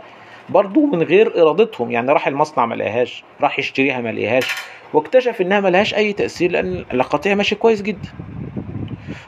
برضو 0.49 0.85
من 0.85 1.03
غير 1.03 1.41
إرادتهم. 1.41 1.91
يعني 1.91 2.11
راح 2.11 2.27
المصنع 2.27 2.65
ما 2.65 2.75
لقاهاش 2.75 3.23
راح 3.41 3.59
يشتريها 3.59 4.01
ما 4.01 4.09
لقاهاش 4.11 4.47
واكتشف 4.93 5.41
إنها 5.41 5.59
ملهاش 5.59 5.93
أي 5.95 6.13
تأثير 6.13 6.51
لأن 6.51 6.85
القطيع 6.93 7.35
ماشي 7.35 7.55
كويس 7.55 7.81
جدا. 7.81 8.09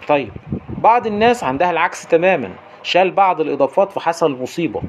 طيب 0.08 0.30
بعض 0.78 1.08
الناس 1.08 1.44
عندها 1.44 1.72
العكس 1.72 2.08
تماما 2.08 2.50
شال 2.84 3.12
بعض 3.12 3.42
الإضافات 3.42 3.92
فحصل 3.92 4.42
مصيبة. 4.42 4.82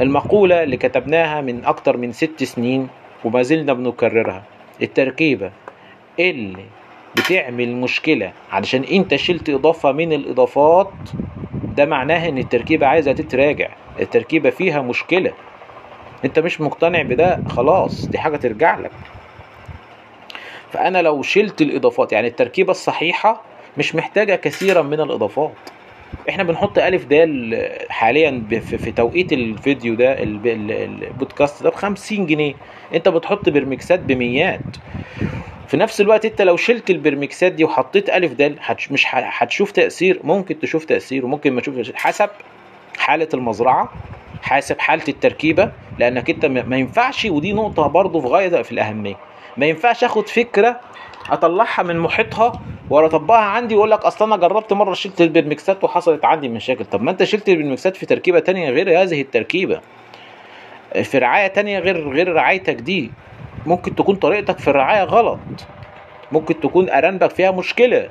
المقولة 0.00 0.62
اللي 0.62 0.76
كتبناها 0.76 1.40
من 1.40 1.64
أكتر 1.64 1.96
من 1.96 2.12
ست 2.12 2.44
سنين 2.44 2.88
وما 3.24 3.42
زلنا 3.42 3.72
بنكررها. 3.72 4.42
التركيبة 4.82 5.50
اللي 6.20 6.64
بتعمل 7.16 7.76
مشكلة 7.76 8.32
علشان 8.52 8.84
أنت 8.84 9.14
شلت 9.16 9.50
إضافة 9.50 9.92
من 9.92 10.12
الإضافات 10.12 10.90
ده 11.76 11.84
معناه 11.86 12.28
إن 12.28 12.38
التركيبة 12.38 12.86
عايزة 12.86 13.12
تتراجع. 13.12 13.68
التركيبة 14.00 14.50
فيها 14.50 14.82
مشكلة. 14.82 15.32
انت 16.24 16.38
مش 16.38 16.60
مقتنع 16.60 17.02
بده 17.02 17.38
خلاص 17.48 18.06
دي 18.06 18.18
حاجة 18.18 18.36
ترجع 18.36 18.78
لك. 18.78 18.90
فأنا 20.72 21.02
لو 21.02 21.22
شلت 21.22 21.62
الإضافات 21.62 22.12
يعني 22.12 22.28
التركيبة 22.28 22.70
الصحيحة 22.70 23.42
مش 23.78 23.94
محتاجة 23.94 24.34
كثيرا 24.34 24.82
من 24.82 25.00
الإضافات. 25.00 25.52
إحنا 26.28 26.42
بنحط 26.42 26.78
ألف 26.78 27.04
دال 27.04 27.68
حاليا 27.90 28.44
في 28.60 28.92
توقيت 28.92 29.32
الفيديو 29.32 29.94
ده 29.94 30.22
ال- 30.22 30.48
ال- 30.48 31.04
البودكاست 31.04 31.62
ده 31.62 31.70
ب 31.70 31.74
50 31.74 32.26
جنيه. 32.26 32.54
أنت 32.94 33.08
بتحط 33.08 33.48
برمكسات 33.48 34.00
بميات. 34.00 34.60
في 35.68 35.76
نفس 35.76 36.00
الوقت 36.00 36.24
أنت 36.24 36.42
لو 36.42 36.56
شلت 36.56 36.90
البرمكسات 36.90 37.52
دي 37.52 37.64
وحطيت 37.64 38.10
ألف 38.10 38.32
دال 38.32 38.56
مش 38.90 39.06
هتشوف 39.14 39.70
تأثير. 39.72 40.20
ممكن 40.24 40.58
تشوف 40.60 40.84
تأثير 40.84 41.24
وممكن 41.24 41.52
ما 41.52 41.60
تشوفش. 41.60 41.92
حسب 41.94 42.30
حالة 42.98 43.28
المزرعة 43.34 43.92
حاسب 44.42 44.78
حالة 44.78 45.04
التركيبة. 45.08 45.72
لأنك 46.00 46.30
أنت 46.30 46.46
ما 46.46 46.76
ينفعش 46.76 47.24
ودي 47.24 47.52
نقطة 47.52 47.86
برضه 47.86 48.20
في 48.20 48.26
غاية 48.26 48.62
في 48.62 48.72
الأهمية. 48.72 49.16
ما 49.56 49.66
ينفعش 49.66 50.04
آخد 50.04 50.28
فكرة 50.28 50.80
أطلعها 51.30 51.82
من 51.82 51.98
محيطها 51.98 52.52
واطبقها 52.90 53.38
عندي 53.38 53.74
وأقول 53.74 53.90
لك 53.90 54.04
أصل 54.04 54.24
أنا 54.24 54.36
جربت 54.36 54.72
مرة 54.72 54.94
شلت 54.94 55.20
البرمكسات 55.20 55.84
وحصلت 55.84 56.24
عندي 56.24 56.48
مشاكل. 56.48 56.84
طب 56.84 57.02
ما 57.02 57.10
أنت 57.10 57.24
شلت 57.24 57.48
البرمكسات 57.48 57.96
في 57.96 58.06
تركيبة 58.06 58.38
تانية 58.38 58.70
غير 58.70 59.02
هذه 59.02 59.20
التركيبة. 59.20 59.80
في 61.02 61.18
رعاية 61.18 61.46
تانية 61.46 61.78
غير 61.78 62.08
غير 62.08 62.32
رعايتك 62.32 62.74
دي. 62.74 63.10
ممكن 63.66 63.94
تكون 63.94 64.16
طريقتك 64.16 64.58
في 64.58 64.68
الرعاية 64.68 65.04
غلط. 65.04 65.38
ممكن 66.32 66.60
تكون 66.60 66.90
أرانبك 66.90 67.30
فيها 67.30 67.50
مشكلة. 67.50 68.08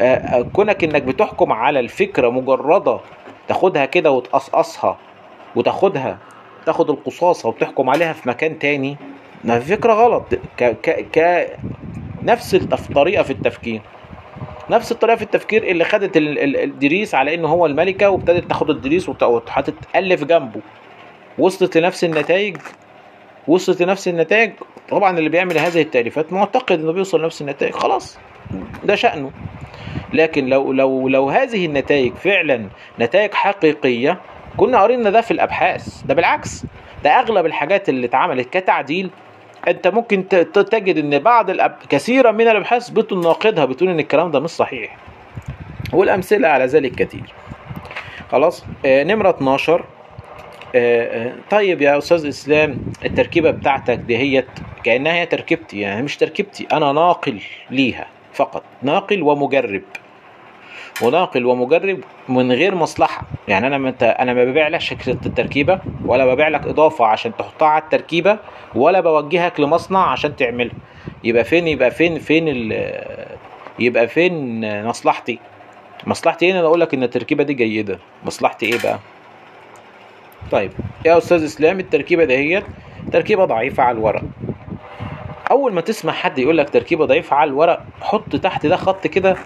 آه، 0.00 0.14
آه، 0.16 0.42
كونك 0.42 0.84
إنك 0.84 1.02
بتحكم 1.02 1.52
على 1.52 1.80
الفكرة 1.80 2.28
مجردة 2.30 3.00
تاخدها 3.48 3.84
كده 3.84 4.10
وتقصقصها 4.10 4.98
وتاخدها. 5.56 6.18
تاخد 6.66 6.90
القصاصة 6.90 7.48
وتحكم 7.48 7.90
عليها 7.90 8.12
في 8.12 8.28
مكان 8.28 8.58
تاني 8.58 8.96
ما 9.44 9.58
في 9.60 9.76
فكرة 9.76 9.92
غلط. 9.92 10.34
ك 10.58 10.64
ك 10.64 11.06
ك 11.18 11.48
نفس 12.22 12.54
الطريقة 12.54 13.22
في 13.22 13.30
التفكير. 13.30 13.80
نفس 14.70 14.92
الطريقة 14.92 15.16
في 15.16 15.22
التفكير 15.22 15.62
اللي 15.64 15.84
خدت 15.84 16.16
ال- 16.16 16.38
ال- 16.38 16.56
الدريس 16.56 17.14
على 17.14 17.34
انه 17.34 17.48
هو 17.48 17.66
الملكة 17.66 18.10
وابتدت 18.10 18.44
تاخد 18.48 18.70
الدريس 18.70 19.08
وت- 19.08 19.22
وهتتالف 19.22 20.24
جنبه. 20.24 20.60
وصلت 21.38 21.76
لنفس 21.78 22.04
النتائج 22.04 22.56
وصلت 23.48 23.82
لنفس 23.82 24.08
النتائج. 24.08 24.52
طبعا 24.90 25.18
اللي 25.18 25.28
بيعمل 25.28 25.58
هذه 25.58 25.82
التأليفات 25.82 26.32
معتقد 26.32 26.80
إنه 26.80 26.92
بيوصل 26.92 27.20
لنفس 27.22 27.40
النتائج. 27.42 27.72
خلاص 27.74 28.18
ده 28.84 28.94
شأنه. 28.94 29.30
لكن 30.12 30.46
لو 30.46 30.72
لو 30.72 31.08
لو 31.08 31.30
هذه 31.30 31.66
النتائج 31.66 32.14
فعلا 32.14 32.66
نتائج 33.00 33.34
حقيقية 33.34 34.20
كنا 34.56 34.82
قرينا 34.82 35.10
ده 35.10 35.20
في 35.20 35.30
الأبحاث. 35.30 36.02
ده 36.04 36.14
بالعكس 36.14 36.64
ده 37.04 37.10
أغلب 37.10 37.46
الحاجات 37.46 37.88
اللي 37.88 38.06
اتعملت 38.06 38.50
كتعديل 38.58 39.10
أنت 39.68 39.88
ممكن 39.88 40.28
تجد 40.54 40.98
إن 40.98 41.18
بعض 41.18 41.50
الأب... 41.50 41.76
كثيرا 41.88 42.30
من 42.30 42.48
الأبحاث 42.48 42.88
بتناقضها 42.88 43.64
بتقول 43.64 43.90
إن 43.90 44.00
الكلام 44.00 44.30
ده 44.30 44.40
مش 44.40 44.50
صحيح. 44.50 44.96
والأمثلة 45.92 46.48
على 46.48 46.64
ذلك 46.66 46.92
كثير 46.94 47.32
خلاص 48.30 48.64
آه 48.86 49.04
نمرة 49.04 49.30
12 49.30 49.84
آه، 50.74 51.26
آه، 51.28 51.32
طيب 51.50 51.82
يا 51.82 51.98
أستاذ 51.98 52.26
إسلام 52.26 52.78
التركيبة 53.04 53.50
بتاعتك 53.50 53.98
دي 53.98 54.16
هي 54.18 54.44
كأنها 54.84 55.12
هي 55.12 55.26
تركيبتي 55.26 55.80
يعني 55.80 56.02
مش 56.02 56.16
تركيبتي 56.16 56.66
أنا 56.72 56.92
ناقل 56.92 57.40
ليها 57.70 58.06
فقط 58.32 58.62
ناقل 58.82 59.22
ومجرب. 59.22 59.82
وناقل 61.02 61.46
ومجرب 61.46 61.98
من 62.28 62.52
غير 62.52 62.74
مصلحة. 62.74 63.22
يعني 63.48 63.66
أنا 63.66 63.78
مت... 63.78 64.02
أنا 64.02 64.34
ما 64.34 64.44
ببيع 64.44 64.68
لك 64.68 64.80
شكل 64.80 65.10
التركيبة 65.10 65.80
ولا 66.04 66.34
ببيع 66.34 66.48
لك 66.48 66.66
إضافة 66.66 67.06
عشان 67.06 67.32
تحطها 67.38 67.68
على 67.68 67.82
التركيبة 67.82 68.38
ولا 68.74 69.00
بوجهك 69.00 69.60
لمصنع 69.60 70.10
عشان 70.10 70.36
تعملها 70.36 70.74
يبقى 71.24 71.44
فين 71.44 71.66
يبقى 71.68 71.90
فين 71.90 72.18
فين 72.18 72.48
ال... 72.48 72.92
يبقى 73.78 74.08
فين 74.08 74.60
مصلحتي؟ 74.84 75.38
مصلحتي 76.06 76.52
هنا 76.52 76.60
أقول 76.60 76.80
لك 76.80 76.94
إن 76.94 77.02
التركيبة 77.02 77.44
دي 77.44 77.54
جيدة. 77.54 77.98
مصلحتي 78.24 78.66
إيه 78.66 78.78
بقى؟ 78.84 78.98
طيب 80.50 80.72
يا 81.06 81.18
أستاذ 81.18 81.44
إسلام 81.44 81.80
التركيبة 81.80 82.24
دهيت 82.24 82.64
تركيبة 83.12 83.44
ضعيفة 83.44 83.82
على 83.82 83.98
الورق. 83.98 84.22
أول 85.50 85.72
ما 85.72 85.80
تسمع 85.80 86.12
حد 86.12 86.38
يقول 86.38 86.58
لك 86.58 86.70
تركيبة 86.70 87.04
ضعيفة 87.04 87.36
على 87.36 87.48
الورق 87.48 87.84
حط 88.00 88.36
تحت 88.36 88.66
ده 88.66 88.76
خط 88.76 89.06
كده 89.06 89.36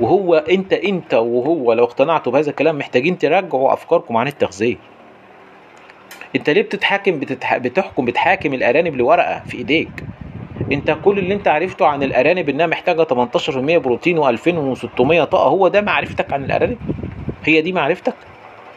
وهو 0.00 0.34
انت 0.34 0.72
انت 0.72 1.14
وهو 1.14 1.72
لو 1.72 1.84
اقتنعتوا 1.84 2.32
بهذا 2.32 2.50
الكلام 2.50 2.78
محتاجين 2.78 3.18
تراجعوا 3.18 3.72
افكاركم 3.72 4.16
عن 4.16 4.26
التغذية. 4.26 4.76
انت 6.36 6.50
ليه 6.50 6.62
بتتحاكم 6.62 7.20
بتتح... 7.20 7.56
بتحكم 7.56 8.04
بتحاكم 8.04 8.54
الأرانب 8.54 8.96
لورقة 8.96 9.42
في 9.48 9.56
إيديك؟ 9.58 9.88
انت 10.72 10.96
كل 11.04 11.18
اللي 11.18 11.34
انت 11.34 11.48
عرفته 11.48 11.86
عن 11.86 12.02
الأرانب 12.02 12.48
إنها 12.48 12.66
محتاجة 12.66 13.02
18% 13.04 13.48
بروتين 13.58 14.36
و2600 14.36 15.24
طاقة 15.24 15.48
هو 15.48 15.68
ده 15.68 15.80
معرفتك 15.80 16.32
عن 16.32 16.44
الأرانب؟ 16.44 16.78
هي 17.44 17.60
دي 17.60 17.72
معرفتك؟ 17.72 18.14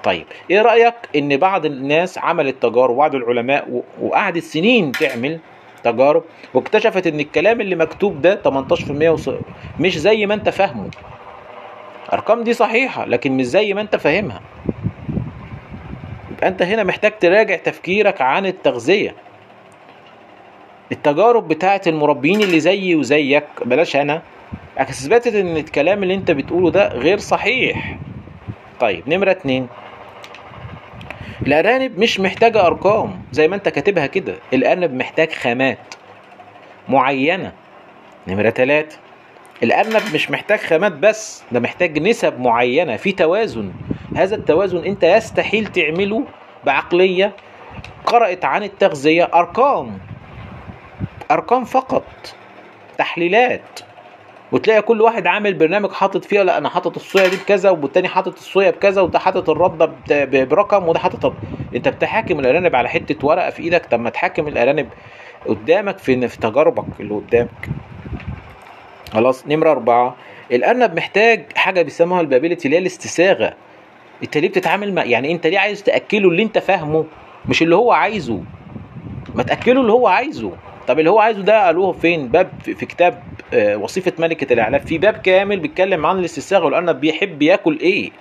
طيب 0.03 0.25
إيه 0.51 0.61
رأيك 0.61 0.93
إن 1.15 1.37
بعض 1.37 1.65
الناس 1.65 2.17
عملت 2.17 2.55
تجارب 2.63 2.95
بعض 2.95 3.15
العلماء 3.15 3.69
و- 3.71 3.81
وقعدت 4.01 4.43
سنين 4.43 4.91
تعمل 4.91 5.39
تجارب 5.83 6.23
واكتشفت 6.53 7.07
إن 7.07 7.19
الكلام 7.19 7.61
اللي 7.61 7.75
مكتوب 7.75 8.21
ده 8.21 8.39
18% 8.45 8.91
وص... 9.09 9.29
مش 9.79 9.97
زي 9.97 10.25
ما 10.25 10.33
انت 10.33 10.49
فاهمه؟ 10.49 10.87
ارقام 12.13 12.43
دي 12.43 12.53
صحيحة 12.53 13.05
لكن 13.05 13.37
مش 13.37 13.45
زي 13.45 13.73
ما 13.73 13.81
أنت 13.81 13.95
فاهمها. 13.95 14.41
يبقى 16.31 16.47
أنت 16.47 16.61
هنا 16.61 16.83
محتاج 16.83 17.19
تراجع 17.19 17.55
تفكيرك 17.55 18.21
عن 18.21 18.45
التغذية. 18.45 19.15
التجارب 20.91 21.47
بتاعت 21.47 21.87
المربيين 21.87 22.41
اللي 22.41 22.59
زيي 22.59 22.95
وزيك 22.95 23.45
بلاش 23.65 23.95
أنا. 23.95 24.21
أثبتت 24.77 25.35
إن 25.35 25.57
الكلام 25.57 26.03
اللي 26.03 26.13
أنت 26.13 26.31
بتقوله 26.31 26.71
ده 26.71 26.87
غير 26.87 27.17
صحيح. 27.17 27.97
طيب 28.79 29.09
نمرة 29.09 29.31
اتنين. 29.31 29.67
الأرانب 31.47 31.99
مش 31.99 32.19
محتاجة 32.19 32.67
أرقام 32.67 33.21
زي 33.31 33.47
ما 33.47 33.55
أنت 33.55 33.69
كاتبها 33.69 34.05
كده. 34.07 34.35
الأرنب 34.53 34.93
محتاج 34.93 35.31
خامات 35.31 35.95
معينة. 36.89 37.51
نمرة 38.27 38.49
تلاتة. 38.49 38.97
الأرنب 39.63 40.01
مش 40.13 40.31
محتاج 40.31 40.59
خامات 40.59 40.91
بس 40.91 41.43
ده 41.51 41.59
محتاج 41.59 41.99
نسب 41.99 42.39
معينة 42.39 42.95
في 42.95 43.11
توازن. 43.11 43.71
هذا 44.15 44.35
التوازن 44.35 44.77
أنت 44.83 45.03
يستحيل 45.03 45.67
تعمله 45.67 46.23
بعقلية 46.65 47.35
قرأت 48.05 48.45
عن 48.45 48.63
التغذية 48.63 49.29
أرقام. 49.33 49.97
أرقام 51.31 51.65
فقط 51.65 52.03
تحليلات. 52.97 53.79
وتلاقي 54.51 54.81
كل 54.81 55.01
واحد 55.01 55.27
عامل 55.27 55.53
برنامج 55.53 55.91
حاطط 55.91 56.25
فيها 56.25 56.43
لا 56.43 56.57
أنا 56.57 56.69
حاطط 56.69 56.95
الصويا 56.95 57.27
دي 57.27 57.35
بكذا 57.35 57.69
والتاني 57.69 58.07
حاطط 58.07 58.33
الصويا 58.33 58.71
بكذا 58.71 59.01
وده 59.01 59.19
حاطط 59.19 59.49
الرده 59.49 59.91
برقم 60.43 60.87
وده 60.87 60.99
حاطط 60.99 61.33
أنت 61.75 61.87
بتحاكم 61.87 62.39
الأرانب 62.39 62.75
على 62.75 62.89
حتة 62.89 63.27
ورقة 63.27 63.49
في 63.49 63.63
إيدك 63.63 63.85
طب 63.85 63.99
ما 63.99 64.09
تحاكم 64.09 64.47
الأرانب 64.47 64.89
قدامك 65.47 65.97
في 65.97 66.27
في 66.27 66.37
تجاربك 66.37 66.85
اللي 66.99 67.13
قدامك. 67.13 67.69
خلاص 69.13 69.47
نمرة 69.47 69.71
أربعة. 69.71 70.15
الأرنب 70.51 70.95
محتاج 70.95 71.45
حاجة 71.55 71.81
بيسموها 71.81 72.21
البابيلتي 72.21 72.65
اللي 72.65 72.77
هي 72.77 72.81
الاستساغة. 72.81 73.53
انت 74.23 74.37
ليه 74.37 74.49
بتتعامل 74.49 74.93
مع 74.93 75.03
يعني 75.03 75.31
انت 75.31 75.47
ليه 75.47 75.59
عايز 75.59 75.83
تأكله 75.83 76.29
اللي 76.29 76.43
انت 76.43 76.57
فاهمه؟ 76.57 77.05
مش 77.49 77.61
اللي 77.61 77.75
هو 77.75 77.91
عايزه. 77.91 78.43
ما 79.35 79.43
تأكله 79.43 79.81
اللي 79.81 79.91
هو 79.91 80.07
عايزه. 80.07 80.51
طب 80.87 80.99
اللي 80.99 81.09
هو 81.09 81.19
عايزه 81.19 81.41
ده 81.41 81.65
قالوه 81.65 81.91
فين؟ 81.91 82.27
باب 82.27 82.49
في 82.63 82.75
في 82.75 82.85
كتاب 82.85 83.23
آه، 83.53 83.77
وصيفة 83.77 84.13
ملكة 84.19 84.53
الإعلام. 84.53 84.81
في 84.81 84.97
باب 84.97 85.13
كامل 85.13 85.59
بيتكلم 85.59 86.05
عن 86.05 86.19
الاستساغة 86.19 86.65
والأرنب 86.65 86.99
بيحب 86.99 87.41
ياكل 87.41 87.79
إيه؟ 87.79 88.11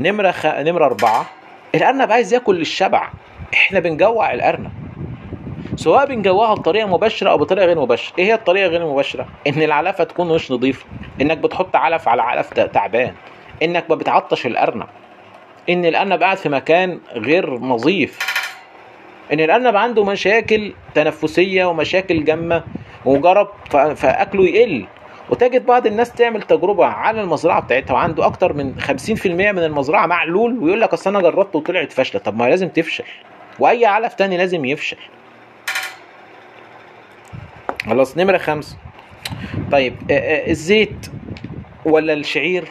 نمرة 0.00 0.30
خ... 0.30 0.46
نمرة 0.46 0.84
أربعة. 0.84 1.26
الأرنب 1.74 2.12
عايز 2.12 2.34
ياكل 2.34 2.56
للشبع 2.58 3.08
إحنا 3.54 3.80
بنجوع 3.80 4.32
الأرنب. 4.32 4.81
سواء 5.76 6.06
بنجوعها 6.06 6.54
بطريقة 6.54 6.86
مباشرة 6.86 7.30
أو 7.30 7.38
بطريقة 7.38 7.66
غير 7.66 7.80
مباشرة. 7.80 8.14
إيه 8.18 8.24
هي 8.24 8.34
الطريقة 8.34 8.66
غير 8.66 8.82
المباشرة 8.82 9.26
إن 9.46 9.62
العلفة 9.62 10.04
تكون 10.04 10.34
مش 10.34 10.50
نظيفة. 10.50 10.86
إنك 11.20 11.38
بتحط 11.38 11.76
علف 11.76 12.08
على 12.08 12.22
علف 12.22 12.52
تعبان. 12.52 13.14
إنك 13.62 13.84
ما 13.90 13.94
بتعطش 13.96 14.46
الأرنب. 14.46 14.86
إن 15.68 15.84
الأرنب 15.84 16.22
قاعد 16.22 16.36
في 16.36 16.48
مكان 16.48 17.00
غير 17.12 17.58
نظيف. 17.58 18.18
إن 19.32 19.40
الأرنب 19.40 19.76
عنده 19.76 20.04
مشاكل 20.04 20.72
تنفسية 20.94 21.64
ومشاكل 21.64 22.24
جامة 22.24 22.64
وجرب 23.04 23.48
فأكله 23.94 24.44
يقل. 24.44 24.86
وتجد 25.30 25.66
بعض 25.66 25.86
الناس 25.86 26.12
تعمل 26.12 26.42
تجربة 26.42 26.86
على 26.86 27.20
المزرعة 27.20 27.60
بتاعتها 27.60 27.94
وعنده 27.94 28.26
أكتر 28.26 28.52
من 28.52 28.74
50% 28.80 29.26
من 29.26 29.58
المزرعة 29.58 30.06
معلول 30.06 30.58
ويقول 30.58 30.80
لك 30.80 30.92
أصل 30.92 31.10
أنا 31.10 31.20
جربت 31.20 31.56
وطلعت 31.56 31.92
فاشلة. 31.92 32.20
طب 32.20 32.36
ما 32.36 32.44
لازم 32.48 32.68
تفشل. 32.68 33.04
وأي 33.58 33.86
علف 33.86 34.14
تاني 34.14 34.36
لازم 34.36 34.64
يفشل. 34.64 34.96
خلاص 37.86 38.16
نمرة 38.18 38.38
خمسة 38.38 38.76
طيب 39.72 39.94
آه، 40.10 40.14
آه، 40.14 40.50
الزيت 40.50 41.06
ولا 41.84 42.12
الشعير 42.12 42.68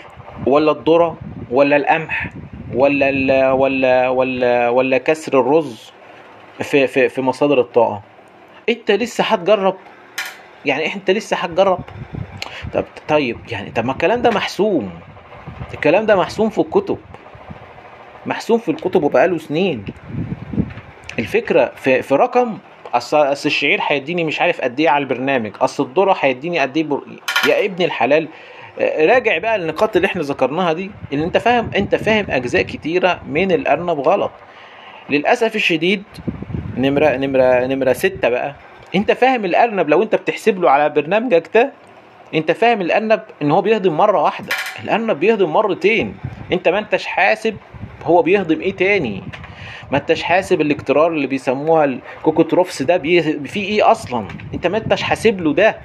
ولا 0.48 0.72
الذرة 0.72 1.18
ولا 1.52 1.76
القمح 1.76 2.30
ولا 2.74 3.10
ال 3.10 3.52
ولا 3.52 4.10
ولا 4.10 4.70
ولا 4.70 4.98
كسر 4.98 5.40
الرز 5.40 5.92
في 6.62 6.88
في 6.88 7.10
في 7.10 7.22
مصادر 7.22 7.60
الطاقة؟ 7.62 8.02
انت 8.70 8.92
لسه 8.92 9.24
هتجرب؟ 9.24 9.76
يعني 10.66 10.94
انت 10.96 11.12
لسه 11.12 11.38
هتجرب؟ 11.38 11.80
طب 12.74 12.86
طيب 13.08 13.38
يعني 13.52 13.72
طب 13.72 13.86
ما 13.86 13.92
الكلام 13.92 14.22
ده 14.22 14.30
محسوم. 14.30 14.90
الكلام 15.74 16.06
ده 16.06 16.16
محسوم 16.16 16.50
في 16.50 16.62
الكتب. 16.62 16.98
محسوم 18.26 18.60
في 18.60 18.72
الكتب 18.72 19.04
وبقاله 19.04 19.38
سنين. 19.38 19.86
الفكرة 21.20 21.72
في 21.76 22.02
في 22.02 22.16
رقم 22.16 22.58
اصل 22.94 23.18
أصل 23.32 23.50
الشعير 23.50 23.80
هيديني 23.88 24.24
مش 24.24 24.42
عارف 24.42 24.62
قد 24.62 24.80
إيه 24.80 24.90
على 24.90 25.02
البرنامج. 25.02 25.52
أصل 25.62 25.84
الذرة 25.84 26.18
هيديني 26.20 26.60
قد 26.60 26.78
إيه. 26.78 26.86
يا 27.48 27.66
ابن 27.66 27.84
الحلال. 27.86 28.28
آه، 28.80 29.06
راجع 29.06 29.38
بقى 29.38 29.56
النقاط 29.56 29.96
اللي 29.96 30.06
إحنا 30.06 30.22
ذكرناها 30.22 30.74
دي 30.74 30.92
اللي 31.14 31.26
أنت 31.26 31.38
فاهم 31.38 31.72
أنت 31.76 31.96
فاهم 31.96 32.26
أجزاء 32.30 32.62
كتيرة 32.62 33.22
من 33.28 33.52
الأرنب 33.52 34.00
غلط. 34.00 34.32
للأسف 35.10 35.56
الشديد 35.56 36.04
نمره 36.78 37.10
نمره 37.18 37.66
نمرة 37.66 37.94
ستة 37.94 38.30
بقى. 38.30 38.56
أنت 38.96 39.12
فاهم 39.12 39.46
الأرنب 39.46 39.90
لو 39.90 40.04
أنت 40.04 40.16
بتحسب 40.16 40.62
له 40.62 40.70
على 40.70 40.90
برنامجك 40.90 41.50
ده 41.54 41.72
أنت 42.34 42.52
فاهم 42.52 42.82
الأرنب 42.82 43.22
إن 43.42 43.52
هو 43.52 43.62
بيهضم 43.62 43.98
مرة 43.98 44.22
واحدة. 44.22 44.50
الأرنب 44.84 45.20
بيهضم 45.20 45.50
مرتين. 45.50 46.18
أنت 46.52 46.68
ما 46.68 46.80
أنتش 46.80 47.06
حاسب 47.06 47.58
هو 48.04 48.22
بيهضم 48.22 48.62
إيه 48.62 48.76
تاني. 48.76 49.24
ما 49.92 49.98
انتش 49.98 50.24
حاسب 50.24 50.62
الاكترار 50.62 51.12
اللي 51.12 51.28
بيسموها 51.28 51.86
الكوكوتروفس 51.86 52.82
ده 52.82 52.98
فيه 53.46 53.64
إيه 53.64 53.92
أصلا؟ 53.92 54.28
انت 54.54 54.68
ما 54.68 54.78
انتش 54.78 55.02
حاسب 55.04 55.42
له 55.42 55.54
ده. 55.54 55.78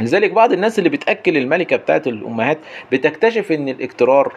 لذلك 0.00 0.30
بعض 0.32 0.52
الناس 0.52 0.78
اللي 0.78 0.90
بتأكل 0.90 1.36
الملكة 1.36 1.76
بتاعت 1.76 2.06
الأمهات 2.06 2.58
بتكتشف 2.92 3.52
إن 3.52 3.68
الاكترار 3.68 4.32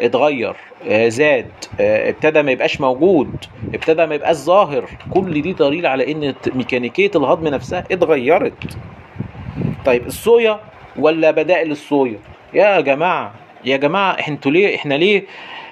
اتغير 0.00 0.56
آه، 0.88 1.08
زاد 1.08 1.46
آه، 1.80 2.10
ابتدى 2.10 2.42
ما 2.42 2.52
يبقاش 2.52 2.80
موجود 2.80 3.44
ابتدى 3.74 4.06
ما 4.06 4.14
يبقاش 4.14 4.36
ظاهر. 4.36 4.84
كل 5.10 5.42
دي 5.42 5.52
دليل 5.52 5.86
على 5.86 6.12
إن 6.12 6.34
ميكانيكية 6.54 7.10
الهضم 7.16 7.48
نفسها 7.48 7.84
اتغيرت. 7.92 8.76
طيب 9.84 10.06
الصويا 10.06 10.60
ولا 10.96 11.30
بدائل 11.30 11.70
الصويا؟ 11.70 12.18
يا 12.54 12.80
جماعة 12.80 13.34
يا 13.64 13.76
جماعة 13.76 14.12
أنتوا 14.28 14.52
ليه 14.52 14.76
إحنا 14.76 14.94
ليه 14.94 15.24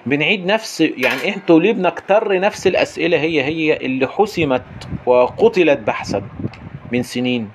بنعيد 0.07 0.47
نفس 0.47 0.81
يعني 0.81 1.35
أنتوا 1.35 1.61
ليه 1.61 1.73
بنكتر 1.73 2.41
نفس 2.41 2.67
الأسئلة 2.67 3.21
هي 3.21 3.43
هي 3.43 3.77
اللي 3.77 4.07
حسمت 4.07 4.63
وقتلت 5.07 5.79
بحثا 5.79 6.23
من 6.93 7.03
سنين؟ 7.03 7.49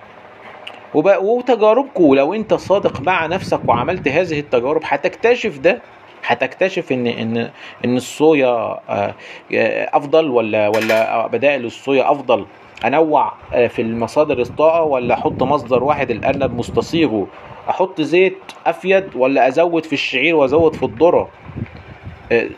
وتجاربكم 0.96 2.16
لو 2.16 2.34
أنت 2.34 2.54
صادق 2.54 3.02
مع 3.02 3.26
نفسك 3.26 3.60
وعملت 3.68 4.08
هذه 4.08 4.40
التجارب 4.40 4.82
هتكتشف 4.86 5.58
ده 5.58 5.82
هتكتشف 6.26 6.92
إن 6.92 7.08
إن 7.08 7.38
إن 7.86 7.98
الصويا 7.98 8.48
آه، 8.48 9.16
آه، 9.54 9.90
أفضل 9.94 10.30
ولا 10.30 10.68
ولا 10.68 11.28
بدائل 11.28 11.66
الصويا 11.66 12.12
أفضل؟ 12.12 12.46
أنوع 12.86 13.34
آه، 13.54 13.68
في 13.68 13.82
المصادر 13.82 14.42
الطاقة 14.42 14.82
ولا 14.84 15.14
أحط 15.14 15.44
مصدر 15.44 15.84
واحد 15.84 16.12
الأرنب 16.12 16.58
مستصيغه؟ 16.58 17.28
أحط 17.70 18.02
زيت 18.02 18.38
أفيد 18.66 19.16
ولا 19.16 19.48
أزود 19.48 19.86
في 19.86 19.94
الشعير 19.94 20.36
وأزود 20.36 20.76
في 20.76 20.84
الذرة؟ 20.84 21.30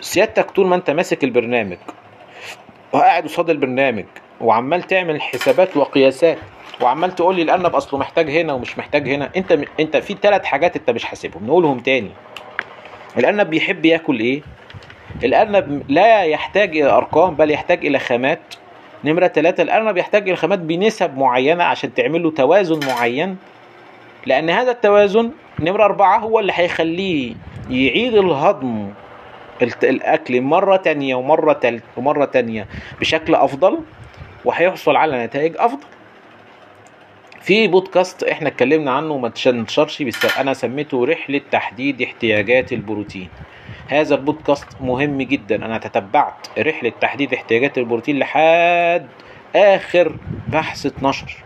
سيادتك 0.01 0.51
طول 0.51 0.67
ما 0.67 0.75
انت 0.75 0.89
ماسك 0.89 1.23
البرنامج 1.23 1.77
وقاعد 2.93 3.23
قصاد 3.23 3.49
البرنامج 3.49 4.05
وعمال 4.41 4.81
تعمل 4.83 5.21
حسابات 5.21 5.77
وقياسات 5.77 6.37
وعمال 6.81 7.15
تقول 7.15 7.35
لي 7.35 7.41
الأرنب 7.41 7.75
أصله 7.75 7.99
محتاج 7.99 8.29
هنا 8.29 8.53
ومش 8.53 8.77
محتاج 8.77 9.09
هنا 9.09 9.29
انت 9.37 9.59
انت 9.79 9.97
في 9.97 10.15
ثلاث 10.21 10.45
حاجات 10.45 10.75
انت 10.75 10.89
مش 10.89 11.05
حاسبهم 11.05 11.47
نقولهم 11.47 11.79
تاني. 11.79 12.09
الأرنب 13.17 13.49
بيحب 13.49 13.85
ياكل 13.85 14.19
إيه؟ 14.19 14.41
الأرنب 15.23 15.83
لا 15.89 16.23
يحتاج 16.23 16.77
إلى 16.77 16.89
أرقام 16.89 17.35
بل 17.35 17.51
يحتاج 17.51 17.85
إلى 17.85 17.99
خامات. 17.99 18.39
نمرة 19.03 19.27
ثلاثة 19.27 19.63
الأرنب 19.63 19.97
يحتاج 19.97 20.27
إلى 20.27 20.35
خامات 20.35 20.59
بنسب 20.59 21.17
معينة 21.17 21.63
عشان 21.63 21.93
تعمل 21.93 22.23
له 22.23 22.31
توازن 22.31 22.87
معين 22.87 23.37
لأن 24.25 24.49
هذا 24.49 24.71
التوازن 24.71 25.31
نمرة 25.59 25.83
أربعة 25.85 26.17
هو 26.19 26.39
اللي 26.39 26.51
هيخليه 26.55 27.33
يعيد 27.69 28.13
الهضم 28.15 28.89
الأكل 29.61 30.41
مرة 30.41 30.75
تانية 30.75 31.15
ومرة 31.15 31.53
تالت 31.53 31.83
ومرة 31.97 32.25
تانية 32.25 32.67
بشكل 32.99 33.35
أفضل 33.35 33.79
وهيحصل 34.45 34.95
على 34.95 35.25
نتائج 35.25 35.55
أفضل. 35.57 35.87
في 37.41 37.67
بودكاست 37.67 38.23
إحنا 38.23 38.47
اتكلمنا 38.47 38.91
عنه 38.91 39.13
وما 39.13 39.27
انتشرش 39.27 40.01
بس 40.01 40.37
أنا 40.39 40.53
سميته 40.53 41.05
رحلة 41.05 41.41
تحديد 41.51 42.01
احتياجات 42.01 42.73
البروتين. 42.73 43.29
هذا 43.87 44.15
البودكاست 44.15 44.67
مهم 44.81 45.21
جدا. 45.21 45.55
أنا 45.55 45.77
تتبعت 45.77 46.47
رحلة 46.59 46.91
تحديد 47.01 47.33
احتياجات 47.33 47.77
البروتين 47.77 48.19
لحد 48.19 49.07
آخر 49.55 50.15
بحث 50.47 50.85
اتنشر. 50.85 51.43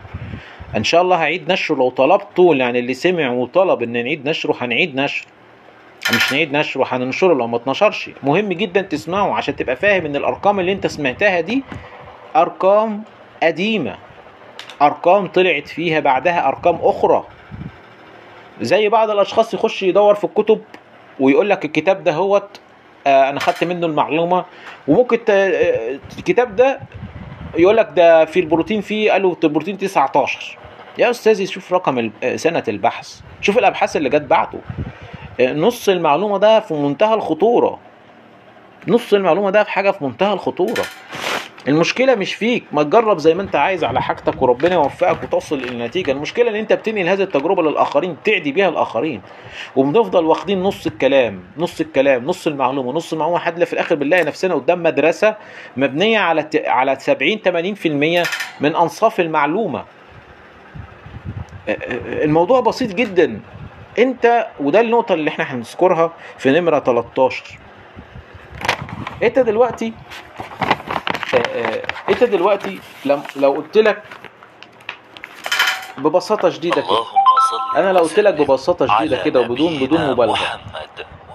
إن 0.76 0.84
شاء 0.84 1.02
الله 1.02 1.16
هعيد 1.16 1.52
نشره 1.52 1.76
لو 1.76 1.90
طلبته 1.90 2.54
يعني 2.54 2.78
اللي 2.78 2.94
سمع 2.94 3.30
وطلب 3.30 3.82
إن 3.82 3.92
نعيد 4.02 4.28
نشره 4.28 4.56
هنعيد 4.60 4.96
نشره. 4.96 5.31
مش 6.10 6.32
نعيد 6.32 6.52
نشره 6.52 6.84
هننشره 6.88 7.34
لو 7.34 7.46
ما 7.46 7.56
اتنشرش 7.56 8.10
مهم 8.22 8.52
جدا 8.52 8.80
تسمعه 8.82 9.34
عشان 9.34 9.56
تبقى 9.56 9.76
فاهم 9.76 10.06
إن 10.06 10.16
الأرقام 10.16 10.60
اللي 10.60 10.72
أنت 10.72 10.86
سمعتها 10.86 11.40
دي 11.40 11.62
أرقام 12.36 13.02
قديمة. 13.42 13.96
أرقام 14.82 15.26
طلعت 15.26 15.68
فيها 15.68 16.00
بعدها 16.00 16.48
أرقام 16.48 16.78
أخرى. 16.82 17.24
زي 18.60 18.88
بعض 18.88 19.10
الأشخاص 19.10 19.54
يخش 19.54 19.82
يدور 19.82 20.14
في 20.14 20.24
الكتب 20.24 20.60
ويقول 21.20 21.50
لك 21.50 21.64
الكتاب 21.64 22.04
ده 22.04 22.12
هوت 22.12 22.60
آه 23.06 23.28
أنا 23.30 23.40
خدت 23.40 23.64
منه 23.64 23.86
المعلومة. 23.86 24.44
وممكن 24.88 25.18
آه، 25.28 25.98
الكتاب 26.18 26.56
ده 26.56 26.80
يقول 27.58 27.76
لك 27.76 27.88
ده 27.96 28.24
في 28.24 28.40
البروتين 28.40 28.80
فيه 28.80 29.12
قالوا 29.12 29.34
البروتين 29.44 29.78
19 29.78 30.58
يا 30.98 31.10
أستاذي 31.10 31.46
شوف 31.46 31.72
رقم 31.72 32.10
آه، 32.22 32.36
سنة 32.36 32.64
البحث. 32.68 33.20
شوف 33.40 33.58
الأبحاث 33.58 33.96
اللي 33.96 34.08
جت 34.08 34.22
بعده. 34.22 34.58
نص 35.40 35.88
المعلومة 35.88 36.38
ده 36.38 36.60
في 36.60 36.74
منتهى 36.74 37.14
الخطورة. 37.14 37.78
نص 38.88 39.14
المعلومة 39.14 39.50
ده 39.50 39.64
في 39.64 39.70
حاجة 39.70 39.90
في 39.90 40.04
منتهى 40.04 40.32
الخطورة. 40.32 40.82
المشكلة 41.68 42.14
مش 42.14 42.34
فيك. 42.34 42.64
ما 42.72 42.82
تجرب 42.82 43.18
زي 43.18 43.34
ما 43.34 43.42
انت 43.42 43.56
عايز 43.56 43.84
على 43.84 44.02
حاجتك 44.02 44.42
وربنا 44.42 44.74
يوفقك 44.74 45.22
وتوصل 45.22 45.58
للنتيجة. 45.58 46.10
المشكلة 46.12 46.50
ان 46.50 46.54
انت 46.56 46.72
بتنقل 46.72 47.08
هذه 47.08 47.22
التجربة 47.22 47.62
للآخرين 47.62 48.16
تعدي 48.24 48.52
بيها 48.52 48.68
الآخرين. 48.68 49.22
وبنفضل 49.76 50.24
واخدين 50.24 50.62
نص 50.62 50.86
الكلام 50.86 51.40
نص 51.58 51.80
الكلام 51.80 52.24
نص 52.26 52.46
المعلومة 52.46 52.92
نص 52.92 53.12
المعلومة 53.12 53.38
لحد 53.38 53.64
في 53.64 53.72
الآخر 53.72 53.94
بنلاقي 53.94 54.24
نفسنا 54.24 54.54
قدام 54.54 54.82
مدرسة 54.82 55.36
مبنية 55.76 56.18
على 56.18 56.48
على 56.66 56.96
70 56.98 57.38
80% 58.24 58.28
من 58.60 58.76
أنصاف 58.76 59.20
المعلومة. 59.20 59.84
الموضوع 62.06 62.60
بسيط 62.60 62.94
جدا. 62.94 63.40
انت 63.98 64.46
وده 64.60 64.80
النقطة 64.80 65.12
اللي 65.14 65.30
إحنا 65.30 65.44
هنذكرها 65.44 66.12
في 66.38 66.50
نمرة 66.50 66.78
13 66.78 67.58
انت 69.22 69.38
دلوقتي 69.38 69.92
آه، 71.34 71.36
آه، 71.36 71.82
انت 72.08 72.24
دلوقتي 72.24 72.80
لو 73.36 73.52
قلت 73.52 73.78
لك 73.78 74.02
ببساطة 75.98 76.50
شديدة 76.50 76.82
كده 76.82 77.04
أنا 77.76 77.92
لو 77.92 78.00
قلت 78.00 78.20
لك 78.20 78.34
ببساطة 78.34 78.86
شديدة 78.98 79.22
كده 79.22 79.40
وبدون 79.40 79.78
بدون 79.78 80.10
مبالغة 80.10 80.60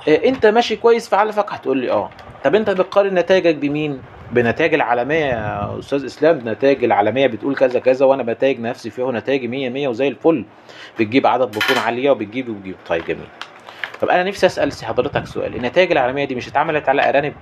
آه، 0.08 0.26
انت 0.26 0.46
ماشي 0.46 0.76
كويس 0.76 1.10
في 1.10 1.16
علفك 1.16 1.54
هتقول 1.54 1.78
لي 1.78 1.92
آه. 1.92 2.10
طب 2.44 2.56
انت 2.56 2.70
بتقارن 2.70 3.14
نتائجك 3.14 3.56
بمين؟ 3.56 4.02
بنتائج 4.32 4.74
العالمية 4.74 5.26
يا 5.26 5.80
أستاذ 5.80 6.06
إسلام 6.06 6.42
نتائج 6.46 6.84
العالمية 6.84 7.28
بتقول 7.28 7.56
كذا 7.56 7.80
كذا 7.80 8.06
وأنا 8.06 8.24
بتائج 8.24 8.60
نفسي 8.60 8.90
فيها 8.90 9.06
ونتائجي 9.06 9.48
100 9.48 9.70
100 9.70 9.88
وزي 9.88 10.08
الفل. 10.08 10.46
بتجيب 11.00 11.28
عدد 11.28 11.48
بطون 11.48 11.78
عالية 11.86 12.12
وبتجيب 12.12 12.50
وبتجيب. 12.50 12.76
طيب 12.88 13.06
جميل. 13.06 13.28
طب 14.02 14.10
أنا 14.10 14.24
نفسي 14.24 14.46
أسأل 14.46 14.86
حضرتك 14.86 15.26
سؤال. 15.26 15.56
النتائج 15.56 15.92
العالمية 15.92 16.26
دي 16.26 16.36
مش 16.36 16.48
اتعملت 16.48 16.90
على 16.90 17.10
أرانب؟ 17.10 17.34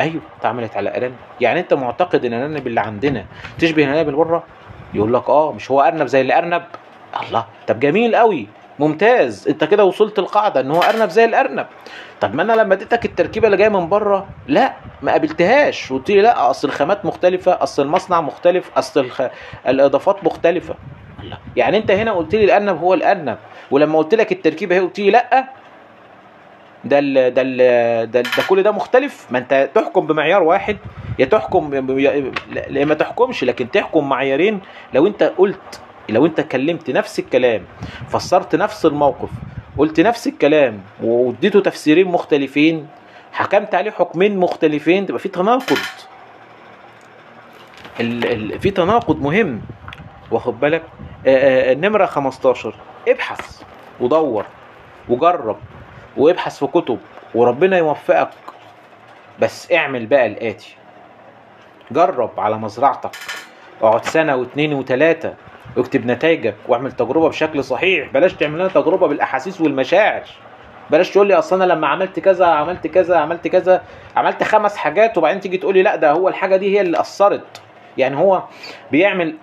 أيوه 0.00 0.20
اتعملت 0.40 0.76
على 0.76 0.96
أرانب. 0.96 1.14
يعني 1.40 1.60
أنت 1.60 1.74
معتقد 1.74 2.24
إن 2.24 2.32
الأرانب 2.34 2.66
اللي 2.66 2.80
عندنا 2.80 3.24
تشبه 3.58 3.84
الأرانب 3.84 4.06
اللي 4.08 4.16
بره؟ 4.16 4.44
يقول 4.94 5.14
لك 5.14 5.28
آه 5.28 5.52
مش 5.52 5.70
هو 5.70 5.80
أرنب 5.80 6.06
زي 6.06 6.20
اللي 6.20 6.38
أرنب. 6.38 6.62
الله 7.22 7.46
طب 7.66 7.80
جميل 7.80 8.16
قوي 8.16 8.46
ممتاز. 8.78 9.48
انت 9.48 9.64
كده 9.64 9.84
وصلت 9.84 10.18
القاعدة 10.18 10.60
ان 10.60 10.70
هو 10.70 10.80
أرنب 10.80 11.08
زي 11.08 11.24
الأرنب. 11.24 11.66
طب 12.20 12.34
ما 12.34 12.42
أنا 12.42 12.52
لما 12.52 12.74
اديتك 12.74 13.04
التركيبة 13.04 13.46
اللي 13.46 13.56
جاية 13.56 13.68
من 13.68 13.88
بره 13.88 14.26
لا 14.48 14.72
ما 15.02 15.12
قابلتهاش. 15.12 15.92
قلت 15.92 16.10
لي 16.10 16.20
لا 16.20 16.50
أصل 16.50 16.68
الخامات 16.68 17.04
مختلفة 17.04 17.62
أصل 17.62 17.82
المصنع 17.82 18.20
مختلف 18.20 18.70
أصل 18.78 19.00
الخ... 19.00 19.22
الإضافات 19.68 20.24
مختلفة. 20.24 20.74
لا 21.22 21.36
يعني 21.56 21.76
انت 21.76 21.90
هنا 21.90 22.12
قلت 22.12 22.34
لي 22.34 22.44
الأرنب 22.44 22.78
هو 22.78 22.94
الأرنب 22.94 23.38
ولما 23.70 23.98
قلت 23.98 24.14
لك 24.14 24.32
التركيبة 24.32 24.74
هي 24.76 24.80
قلت 24.80 24.98
لي 24.98 25.10
لا 25.10 25.44
ده 26.84 26.98
ال 26.98 27.34
ده 27.34 27.42
ال 27.44 28.10
ده, 28.10 28.20
ده 28.20 28.42
كل 28.48 28.62
ده 28.62 28.70
مختلف. 28.72 29.26
ما 29.30 29.38
انت 29.38 29.70
تحكم 29.74 30.06
بمعيار 30.06 30.42
واحد 30.42 30.76
يا 31.18 31.24
تحكم 31.24 31.74
يا 31.74 32.84
ما 32.84 32.94
تحكمش 32.94 33.44
لكن 33.44 33.70
تحكم 33.70 34.08
معيارين. 34.08 34.60
لو 34.94 35.06
انت 35.06 35.22
قلت 35.22 35.80
لو 36.08 36.26
انت 36.26 36.40
كلمت 36.40 36.90
نفس 36.90 37.18
الكلام 37.18 37.62
فسرت 38.08 38.54
نفس 38.56 38.86
الموقف 38.86 39.28
قلت 39.78 40.00
نفس 40.00 40.26
الكلام 40.26 40.80
واديته 41.02 41.60
تفسيرين 41.60 42.08
مختلفين 42.08 42.88
حكمت 43.32 43.74
عليه 43.74 43.90
حكمين 43.90 44.36
مختلفين 44.38 45.06
تبقى 45.06 45.18
في 45.18 45.28
تناقض. 45.28 45.76
ال 48.00 48.24
ال 48.52 48.60
في 48.60 48.70
تناقض 48.70 49.22
مهم. 49.22 49.60
واخد 50.30 50.60
بالك؟ 50.60 50.82
النمرة 51.26 52.06
15 52.06 52.74
ابحث 53.08 53.62
ودور 54.00 54.44
وجرب 55.08 55.56
وابحث 56.16 56.58
في 56.58 56.66
كتب 56.66 56.98
وربنا 57.34 57.78
يوفقك. 57.78 58.28
بس 59.40 59.72
اعمل 59.72 60.06
بقى 60.06 60.26
الآتي. 60.26 60.76
جرب 61.90 62.40
على 62.40 62.58
مزرعتك. 62.58 63.10
اقعد 63.82 64.04
سنة 64.04 64.36
واثنين 64.36 64.72
وثلاثة 64.74 65.34
اكتب 65.78 66.06
نتائجك 66.06 66.54
واعمل 66.68 66.92
تجربة 66.92 67.28
بشكل 67.28 67.64
صحيح. 67.64 68.08
بلاش 68.12 68.32
تعمل 68.34 68.54
لنا 68.58 68.68
تجربة 68.68 69.06
بالأحاسيس 69.06 69.60
والمشاعر. 69.60 70.22
بلاش 70.90 71.10
تقول 71.10 71.26
لي 71.28 71.34
أصل 71.34 71.62
أنا 71.62 71.72
لما 71.72 71.86
عملت 71.88 72.20
كذا 72.20 72.46
عملت 72.46 72.86
كذا 72.86 73.16
عملت 73.16 73.48
كذا 73.48 73.82
عملت 74.16 74.42
خمس 74.42 74.76
حاجات 74.76 75.18
وبعدين 75.18 75.40
تيجي 75.40 75.56
تقول 75.56 75.74
لي 75.74 75.82
لا 75.82 75.96
ده 75.96 76.10
هو 76.10 76.28
الحاجة 76.28 76.56
دي 76.56 76.76
هي 76.76 76.80
اللي 76.80 77.00
أثرت 77.00 77.60
يعني 77.98 78.16
هو 78.16 78.42
بيعمل 78.92 79.34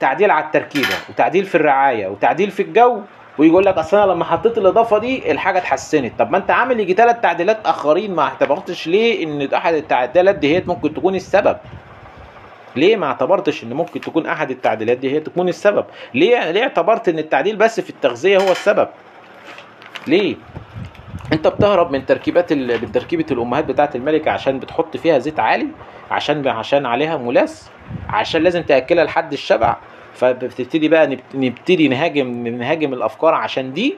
تعديل 0.00 0.30
على 0.30 0.44
التركيبة 0.44 0.94
وتعديل 1.10 1.44
في 1.44 1.54
الرعاية 1.54 2.06
وتعديل 2.06 2.50
في 2.50 2.62
الجو 2.62 3.00
ويقول 3.38 3.64
لك 3.66 3.78
أصل 3.78 3.96
أنا 3.96 4.12
لما 4.12 4.24
حطيت 4.24 4.58
الإضافة 4.58 4.98
دي 4.98 5.32
الحاجة 5.32 5.58
اتحسنت. 5.58 6.12
طب 6.18 6.30
ما 6.30 6.38
أنت 6.38 6.50
عامل 6.50 6.80
يجي 6.80 6.94
ثلاث 6.94 7.20
تعديلات 7.20 7.66
آخرين 7.66 8.14
ما 8.14 8.22
اعتبرتش 8.22 8.86
ليه 8.88 9.24
إن 9.24 9.54
أحد 9.54 9.74
التعديلات 9.74 10.34
دي 10.34 10.56
هي 10.56 10.62
ممكن 10.66 10.94
تكون 10.94 11.14
السبب؟ 11.14 11.56
ليه 12.76 12.96
ما 12.96 13.06
اعتبرتش 13.06 13.64
ان 13.64 13.72
ممكن 13.72 14.00
تكون 14.00 14.26
احد 14.26 14.50
التعديلات 14.50 14.98
دي 14.98 15.10
هي 15.12 15.20
تكون 15.20 15.48
السبب؟ 15.48 15.84
ليه 16.14 16.50
ليه 16.50 16.62
اعتبرت 16.62 17.08
ان 17.08 17.18
التعديل 17.18 17.56
بس 17.56 17.80
في 17.80 17.90
التغذية 17.90 18.38
هو 18.38 18.52
السبب؟ 18.52 18.88
ليه؟ 20.06 20.36
انت 21.32 21.48
بتهرب 21.48 21.90
من 21.92 22.06
تركيبات 22.06 22.52
ال... 22.52 22.92
تركيبة 22.92 23.26
الامهات 23.30 23.64
بتاعة 23.64 23.90
الملكة 23.94 24.30
عشان 24.30 24.58
بتحط 24.58 24.96
فيها 24.96 25.18
زيت 25.18 25.40
عالي 25.40 25.66
عشان 26.10 26.48
عشان 26.48 26.86
عليها 26.86 27.16
ملاس 27.16 27.70
عشان 28.08 28.42
لازم 28.42 28.62
تأكلها 28.62 29.04
لحد 29.04 29.32
الشبع 29.32 29.76
فبتبتدي 30.14 30.88
بقى 30.88 31.06
نبت- 31.06 31.34
نبتدي 31.34 31.88
نهاجم 31.88 32.46
نهاجم 32.48 32.92
الافكار 32.94 33.34
عشان 33.34 33.72
دي 33.72 33.94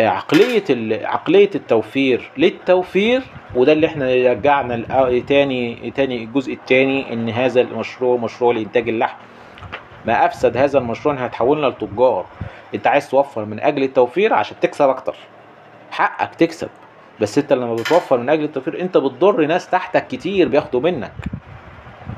عقلية 0.00 0.64
ال... 0.70 1.06
عقلية 1.06 1.50
التوفير 1.54 2.30
للتوفير 2.38 3.22
وده 3.54 3.72
اللي 3.72 3.86
إحنا 3.86 4.06
رجعنا 4.14 4.76
الأ- 4.76 5.26
تاني 5.28 5.92
تاني 5.96 6.24
الجزء 6.24 6.52
الثاني 6.52 7.12
إن 7.12 7.28
هذا 7.28 7.60
المشروع 7.60 8.16
مشروع 8.16 8.52
لإنتاج 8.54 8.88
اللحم. 8.88 9.16
ما 10.06 10.26
أفسد 10.26 10.56
هذا 10.56 10.78
المشروع 10.78 11.14
انها 11.14 11.26
هتحولنا 11.26 11.66
لتجار. 11.66 12.26
أنت 12.74 12.86
عايز 12.86 13.10
توفر 13.10 13.44
من 13.44 13.60
أجل 13.60 13.82
التوفير 13.82 14.34
عشان 14.34 14.56
تكسب 14.60 14.88
أكتر. 14.88 15.14
حقك 15.90 16.34
تكسب. 16.34 16.68
بس 17.20 17.38
أنت 17.38 17.52
لما 17.52 17.74
بتوفر 17.74 18.18
من 18.18 18.28
أجل 18.28 18.44
التوفير 18.44 18.80
أنت 18.80 18.96
بتضر 18.96 19.46
ناس 19.46 19.70
تحتك 19.70 20.06
كتير 20.06 20.48
بياخدوا 20.48 20.80
منك. 20.80 21.12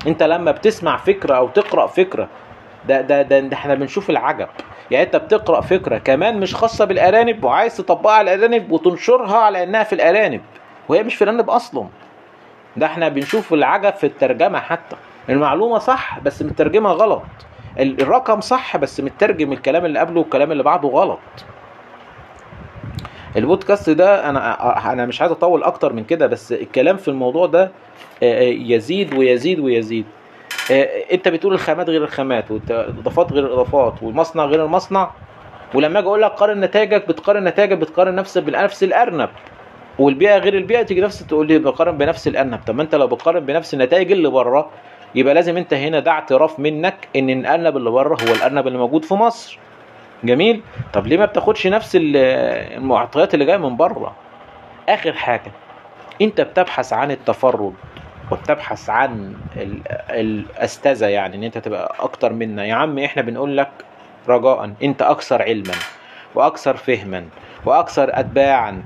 أنت 0.06 0.22
لما 0.22 0.50
بتسمع 0.50 0.96
فكرة 0.96 1.34
أو 1.34 1.48
تقرأ 1.48 1.86
فكرة 1.86 2.28
ده 2.88 3.00
ده 3.00 3.22
ده, 3.22 3.40
ده 3.40 3.56
إحنا 3.56 3.74
بنشوف 3.74 4.10
العجب. 4.10 4.48
يعني 4.90 5.04
انت 5.06 5.16
بتقرأ 5.16 5.60
فكرة 5.60 5.98
كمان 5.98 6.40
مش 6.40 6.54
خاصة 6.54 6.84
بالأرانب 6.84 7.44
وعايز 7.44 7.76
تطبقها 7.76 8.12
على 8.14 8.34
الأرانب 8.34 8.72
وتنشرها 8.72 9.36
على 9.38 9.62
إنها 9.62 9.82
في 9.84 9.92
الأرانب 9.92 10.40
وهي 10.88 11.02
مش 11.02 11.14
في 11.14 11.24
الأرانب 11.24 11.50
أصلا. 11.50 11.86
ده 12.76 12.86
إحنا 12.86 13.08
بنشوف 13.08 13.52
العجب 13.52 13.94
في 13.94 14.06
الترجمة 14.06 14.58
حتى. 14.58 14.96
المعلومة 15.28 15.78
صح 15.78 16.18
بس 16.18 16.42
مترجمة 16.42 16.90
غلط. 16.90 17.22
ال- 17.78 18.00
الرقم 18.02 18.40
صح 18.40 18.76
بس 18.76 19.00
مترجم 19.00 19.52
الكلام 19.52 19.84
اللي 19.84 19.98
قبله 19.98 20.20
والكلام 20.20 20.52
اللي 20.52 20.62
بعده 20.62 20.88
غلط. 20.88 21.18
البودكاست 23.36 23.90
ده 23.90 24.30
أنا 24.30 24.92
أنا 24.92 25.06
مش 25.06 25.20
عايز 25.20 25.32
أطول 25.32 25.62
أكتر 25.62 25.92
من 25.92 26.04
كده 26.04 26.26
بس 26.26 26.52
الكلام 26.52 26.96
في 26.96 27.08
الموضوع 27.08 27.46
ده 27.46 27.70
يزيد 28.22 29.14
ويزيد 29.14 29.60
ويزيد. 29.60 30.04
انت 31.12 31.28
بتقول 31.28 31.54
الخامات 31.54 31.90
غير 31.90 32.04
الخامات 32.04 32.50
والاضافات 32.50 33.32
غير 33.32 33.46
الاضافات 33.46 34.02
والمصنع 34.02 34.44
غير 34.44 34.64
المصنع. 34.64 35.10
ولما 35.74 35.98
أجي 35.98 36.08
أقول 36.08 36.22
لك 36.22 36.30
قارن 36.30 36.60
نتائجك 36.60 37.08
بتقارن 37.08 37.44
نتائجك 37.44 37.78
بتقارن 37.78 38.14
نفسك 38.14 38.42
بنفس 38.42 38.82
الارنب. 38.84 39.28
والبيئه 39.98 40.36
غير 40.38 40.54
البيئه 40.54 40.82
تيجي 40.82 41.00
نفس 41.00 41.26
تقول 41.26 41.46
لي 41.46 41.58
بقارن 41.58 41.98
بنفس 41.98 42.28
الارنب. 42.28 42.60
طب 42.66 42.74
ما 42.74 42.82
انت 42.82 42.94
لو 42.94 43.06
بتقارن 43.06 43.40
بنفس 43.40 43.74
النتائج 43.74 44.12
اللي 44.12 44.28
بره 44.28 44.70
يبقى 45.14 45.34
لازم 45.34 45.56
انت 45.56 45.74
هنا 45.74 46.00
ده 46.00 46.10
اعتراف 46.10 46.58
منك 46.60 47.08
ان 47.16 47.30
الارنب 47.30 47.76
اللي 47.76 47.90
بره 47.90 48.16
هو 48.28 48.34
الارنب 48.34 48.66
اللي 48.66 48.78
موجود 48.78 49.04
في 49.04 49.14
مصر. 49.14 49.58
جميل؟ 50.24 50.62
طب 50.92 51.06
ليه 51.06 51.16
ما 51.18 51.24
بتاخدش 51.24 51.66
نفس 51.66 51.96
ال- 51.96 52.16
المعطيات 52.76 53.34
اللي 53.34 53.44
جاية 53.44 53.56
من 53.56 53.76
بره؟ 53.76 54.14
آخر 54.88 55.12
حاجة 55.12 55.52
انت 56.22 56.40
بتبحث 56.40 56.92
عن 56.92 57.10
التفرد. 57.10 57.72
وبتبحث 58.32 58.90
عن 58.90 59.34
ال- 59.56 59.80
الأستاذة 60.10 61.06
يعني 61.06 61.36
إن 61.36 61.42
أنت 61.44 61.58
تبقى 61.58 61.94
أكتر 62.00 62.32
منا. 62.32 62.64
يا 62.64 62.74
عم 62.74 62.98
إحنا 62.98 63.22
بنقول 63.22 63.56
لك 63.56 63.68
رجاء. 64.28 64.70
أنت 64.82 65.02
أكثر 65.02 65.42
علما 65.42 65.74
وأكثر 66.34 66.76
فهما 66.76 67.24
وأكثر 67.66 68.10
اتباعا. 68.20 68.82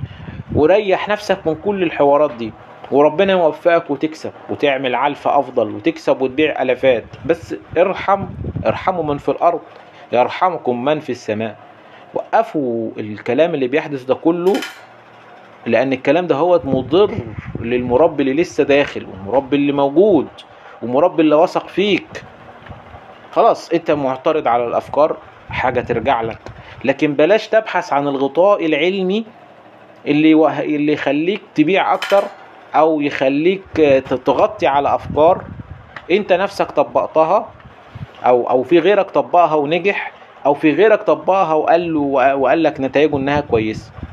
وريح 0.55 1.09
نفسك 1.09 1.47
من 1.47 1.55
كل 1.55 1.83
الحوارات 1.83 2.31
دي 2.33 2.53
وربنا 2.91 3.33
يوفقك 3.33 3.91
وتكسب 3.91 4.33
وتعمل 4.51 4.95
علفة 4.95 5.39
أفضل 5.39 5.69
وتكسب 5.75 6.21
وتبيع 6.23 6.63
ألفات 6.63 7.05
بس 7.27 7.55
ارحم 7.79 8.27
ارحموا 8.67 9.05
من 9.05 9.19
في 9.19 9.29
الأرض 9.29 9.61
يرحمكم 10.13 10.85
من 10.85 11.01
في 11.01 11.11
السماء. 11.11 11.57
وقفوا 12.15 12.91
الكلام 12.99 13.55
اللي 13.55 13.67
بيحدث 13.69 14.05
ده 14.05 14.15
كله 14.15 14.53
لأن 15.67 15.93
الكلام 15.93 16.27
ده 16.27 16.35
هو 16.37 16.61
مضر 16.65 17.15
للمربي 17.61 18.23
اللي 18.23 18.43
لسه 18.43 18.65
داخل 18.65 19.07
والمربي 19.07 19.57
اللي 19.57 19.73
موجود 19.73 20.29
والمربي 20.83 21.23
اللي 21.23 21.35
وثق 21.35 21.69
فيك. 21.69 22.25
خلاص 23.33 23.71
أنت 23.71 23.91
معترض 23.91 24.49
على 24.49 24.67
الأفكار 24.67 25.17
حاجة 25.51 25.81
ترجع 25.81 26.21
لك. 26.23 26.39
لكن 26.85 27.15
بلاش 27.15 27.49
تبحث 27.49 27.93
عن 27.93 28.09
الغطاء 28.09 28.67
العلمي 28.67 29.25
اللي 30.07 30.35
وه... 30.35 30.61
اللي 30.61 30.93
يخليك 30.93 31.41
تبيع 31.55 31.95
أكتر 31.95 32.23
أو 32.75 33.01
يخليك 33.01 33.63
تغطي 34.25 34.67
على 34.67 34.95
أفكار 34.95 35.45
أنت 36.11 36.33
نفسك 36.33 36.71
طبقتها 36.71 37.49
أو 38.27 38.51
أو 38.51 38.63
في 38.63 38.79
غيرك 38.79 39.11
طبقها 39.11 39.55
ونجح 39.55 40.13
أو 40.47 40.55
في 40.55 40.73
غيرك 40.73 41.03
طبقها 41.03 41.55
وقال 41.55 41.95
له 41.95 42.01
وقال 42.35 42.63
لك 42.63 42.81
نتائجه 42.81 43.17
إنها 43.17 43.41
كويسة. 43.41 43.91
ف... 43.93 44.10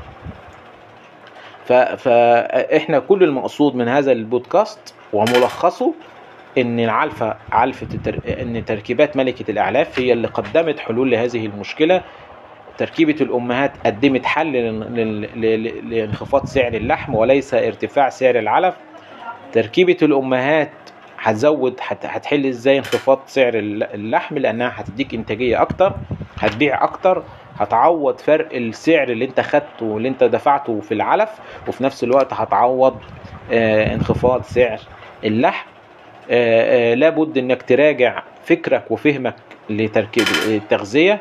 فاحنا 1.72 2.98
كل 2.98 3.22
المقصود 3.24 3.74
من 3.74 3.88
هذا 3.88 4.12
البودكاست 4.12 4.94
وملخصه 5.12 5.94
إن 6.58 6.80
العلفة 6.80 7.36
علفة 7.52 7.86
التر... 7.94 8.18
إن 8.42 8.64
تركيبات 8.64 9.16
ملكة 9.16 9.50
الأعلاف 9.50 9.98
هي 10.00 10.12
اللي 10.12 10.28
قدمت 10.28 10.78
حلول 10.78 11.10
لهذه 11.10 11.46
المشكلة. 11.46 12.02
تركيبة 12.78 13.16
الأمهات 13.20 13.72
قدمت 13.86 14.26
حل 14.26 14.52
لانخفاض 15.90 16.46
سعر 16.46 16.74
اللحم 16.74 17.14
وليس 17.14 17.54
ارتفاع 17.54 18.08
سعر 18.08 18.38
العلف. 18.38 18.74
تركيبة 19.52 19.96
الأمهات 20.02 20.70
هتزود 21.18 21.80
هتحل 21.88 22.46
إزاي 22.46 22.78
انخفاض 22.78 23.20
سعر 23.26 23.52
اللحم؟ 23.54 24.38
لأنها 24.38 24.72
هتديك 24.76 25.14
إنتاجية 25.14 25.62
أكتر 25.62 25.92
هتبيع 26.38 26.84
أكتر. 26.84 27.22
هتعوض 27.58 28.18
فرق 28.18 28.48
السعر 28.54 29.08
اللي 29.08 29.24
انت 29.24 29.40
خدته 29.40 29.86
واللي 29.86 30.08
انت 30.08 30.24
دفعته 30.24 30.80
في 30.80 30.94
العلف 30.94 31.30
وفي 31.68 31.84
نفس 31.84 32.04
الوقت 32.04 32.32
هتعوض 32.32 32.96
آه 33.52 33.94
انخفاض 33.94 34.42
سعر 34.42 34.78
اللحم. 35.24 35.66
آه 36.30 36.92
آه 36.92 36.94
لابد 36.94 37.38
انك 37.38 37.62
تراجع 37.62 38.22
فكرك 38.44 38.90
وفهمك 38.90 39.34
لتركيب 39.70 40.24
التغذية. 40.48 41.20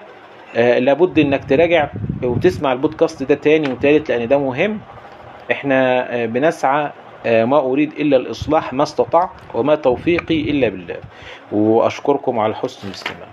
آه 0.56 0.80
لابد 0.80 1.19
انك 1.19 1.45
تراجع 1.50 1.89
وتسمع 2.23 2.73
البودكاست 2.73 3.23
ده 3.23 3.36
تاني 3.36 3.71
وتالت 3.71 4.10
لأن 4.12 4.28
ده 4.28 4.38
مهم. 4.38 4.80
إحنا 5.52 6.08
آه 6.15 6.26
بنسعى 6.26 6.91
آه 7.26 7.45
ما 7.45 7.60
أريد 7.60 7.91
إلا 7.93 8.17
الإصلاح 8.17 8.73
ما 8.73 8.84
استطعت 8.84 9.30
وما 9.54 9.76
توفيقي 9.76 10.41
إلا 10.41 10.69
بالله. 10.69 10.97
وأشكركم 11.52 12.39
على 12.39 12.56
حسن 12.56 12.88
الاستماع. 12.88 13.28